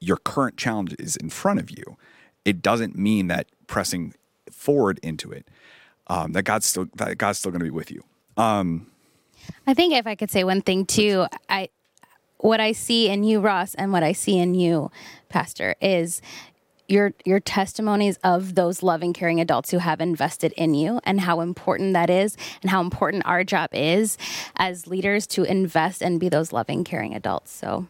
your 0.01 0.17
current 0.17 0.57
challenge 0.57 0.95
is 0.99 1.17
in 1.17 1.31
front 1.31 1.61
of 1.61 1.71
you, 1.71 1.97
it 2.45 2.63
doesn't 2.63 2.97
mean 2.97 3.29
that 3.29 3.47
pressing 3.67 4.15
forward 4.51 4.99
into 5.03 5.31
it, 5.31 5.47
um, 6.09 6.33
that 6.33 6.43
God's 6.43 6.67
still 6.67 6.87
that 6.97 7.19
God's 7.19 7.39
still 7.39 7.53
going 7.53 7.61
to 7.61 7.65
be 7.65 7.71
with 7.71 7.91
you. 7.91 8.03
Um, 8.37 8.87
I 9.67 9.75
think 9.75 9.95
if 9.95 10.07
I 10.07 10.15
could 10.15 10.31
say 10.31 10.45
one 10.45 10.63
thing 10.63 10.87
too, 10.87 11.27
I 11.49 11.69
what 12.39 12.61
I 12.61 12.73
see 12.73 13.09
in 13.09 13.23
you, 13.23 13.41
Ross, 13.41 13.75
and 13.75 13.93
what 13.93 14.03
I 14.03 14.13
see 14.13 14.39
in 14.39 14.55
you, 14.55 14.91
Pastor, 15.29 15.77
is 15.81 16.23
your 16.91 17.13
your 17.25 17.41
testimonies 17.41 18.19
of 18.25 18.55
those 18.55 18.83
loving 18.83 19.13
caring 19.13 19.41
adults 19.41 19.71
who 19.71 19.79
have 19.79 20.01
invested 20.01 20.53
in 20.57 20.75
you 20.75 21.01
and 21.05 21.21
how 21.21 21.41
important 21.41 21.93
that 21.95 22.11
is 22.11 22.37
and 22.63 22.71
how 22.71 22.81
important 22.81 23.25
our 23.27 23.45
job 23.45 23.71
is 23.73 24.19
as 24.57 24.87
leaders 24.87 25.27
to 25.29 25.45
invest 25.45 26.03
and 26.03 26.19
be 26.19 26.29
those 26.29 26.53
loving 26.53 26.85
caring 26.85 27.15
adults. 27.15 27.53
So 27.53 27.87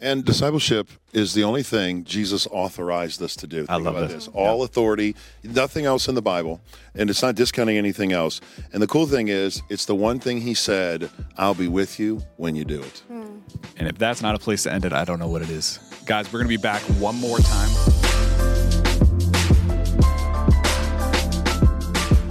and 0.00 0.24
discipleship 0.24 0.90
is 1.12 1.34
the 1.34 1.44
only 1.44 1.62
thing 1.62 2.04
Jesus 2.04 2.46
authorized 2.50 3.22
us 3.22 3.34
to 3.36 3.46
do. 3.46 3.58
Think 3.66 3.70
I 3.70 3.76
love 3.76 4.08
this. 4.08 4.26
this. 4.26 4.28
All 4.28 4.58
yeah. 4.58 4.64
authority, 4.64 5.16
nothing 5.42 5.86
else 5.86 6.08
in 6.08 6.14
the 6.14 6.22
Bible, 6.22 6.60
and 6.94 7.08
it's 7.08 7.22
not 7.22 7.34
discounting 7.34 7.76
anything 7.78 8.12
else. 8.12 8.40
And 8.72 8.82
the 8.82 8.86
cool 8.86 9.06
thing 9.06 9.28
is, 9.28 9.62
it's 9.70 9.86
the 9.86 9.94
one 9.94 10.18
thing 10.18 10.40
He 10.40 10.54
said, 10.54 11.10
"I'll 11.36 11.54
be 11.54 11.68
with 11.68 11.98
you 11.98 12.22
when 12.36 12.54
you 12.56 12.64
do 12.64 12.80
it." 12.82 13.02
Hmm. 13.08 13.38
And 13.78 13.88
if 13.88 13.98
that's 13.98 14.22
not 14.22 14.34
a 14.34 14.38
place 14.38 14.64
to 14.64 14.72
end 14.72 14.84
it, 14.84 14.92
I 14.92 15.04
don't 15.04 15.18
know 15.18 15.28
what 15.28 15.42
it 15.42 15.50
is. 15.50 15.78
Guys, 16.04 16.32
we're 16.32 16.40
going 16.40 16.50
to 16.50 16.56
be 16.56 16.62
back 16.62 16.82
one 17.00 17.16
more 17.16 17.38
time. 17.38 17.68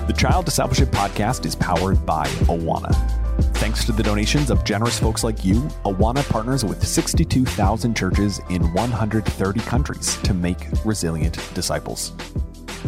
The 0.07 0.13
Child 0.17 0.45
Discipleship 0.45 0.89
Podcast 0.89 1.45
is 1.45 1.55
powered 1.55 2.05
by 2.05 2.27
Awana. 2.47 3.24
Thanks 3.55 3.85
to 3.85 3.93
the 3.93 4.03
donations 4.03 4.51
of 4.51 4.63
generous 4.63 4.99
folks 4.99 5.23
like 5.23 5.45
you, 5.45 5.61
Awana 5.85 6.27
partners 6.29 6.65
with 6.65 6.85
62,000 6.85 7.95
churches 7.95 8.41
in 8.49 8.61
130 8.73 9.59
countries 9.61 10.17
to 10.17 10.33
make 10.33 10.67
resilient 10.83 11.39
disciples. 11.55 12.09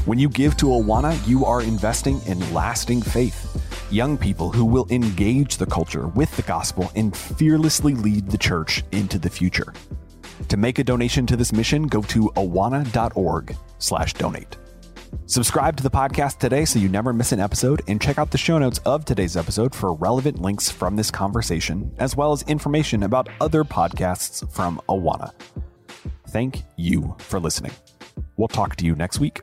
When 0.06 0.20
you 0.20 0.28
give 0.30 0.58
to 0.58 0.66
Awana, 0.68 1.18
you 1.28 1.46
are 1.46 1.62
investing 1.62 2.22
in 2.28 2.54
lasting 2.54 3.02
faith. 3.02 3.64
Young 3.90 4.18
people 4.18 4.52
who 4.52 4.66
will 4.66 4.86
engage 4.90 5.56
the 5.58 5.66
culture 5.66 6.08
with 6.08 6.36
the 6.36 6.44
gospel 6.44 6.92
and 6.96 7.16
fearlessly 7.16 7.96
lead 7.96 8.30
the 8.30 8.38
church 8.38 8.84
into 8.92 9.18
the 9.18 9.30
future. 9.30 9.74
To 10.50 10.58
make 10.58 10.80
a 10.80 10.84
donation 10.84 11.26
to 11.28 11.38
this 11.38 11.54
mission, 11.54 11.88
go 11.88 12.02
to 12.04 12.30
awana.org/donate. 12.36 14.58
Subscribe 15.26 15.76
to 15.78 15.84
the 15.84 15.90
podcast 15.90 16.40
today 16.40 16.66
so 16.66 16.80
you 16.80 16.90
never 16.90 17.14
miss 17.14 17.32
an 17.32 17.40
episode, 17.40 17.82
and 17.88 18.02
check 18.02 18.18
out 18.18 18.32
the 18.32 18.38
show 18.38 18.58
notes 18.58 18.80
of 18.86 19.06
today's 19.06 19.36
episode 19.36 19.76
for 19.76 19.94
relevant 19.94 20.42
links 20.42 20.70
from 20.70 20.96
this 20.96 21.12
conversation, 21.12 21.94
as 21.98 22.16
well 22.16 22.32
as 22.32 22.44
information 22.44 23.04
about 23.04 23.28
other 23.42 23.64
podcasts 23.64 24.50
from 24.52 24.82
Awana. 24.90 25.32
Thank 26.30 26.64
you 26.76 27.16
for 27.20 27.40
listening. 27.40 27.74
We'll 28.36 28.48
talk 28.48 28.76
to 28.78 28.86
you 28.86 28.96
next 28.96 29.20
week. 29.20 29.42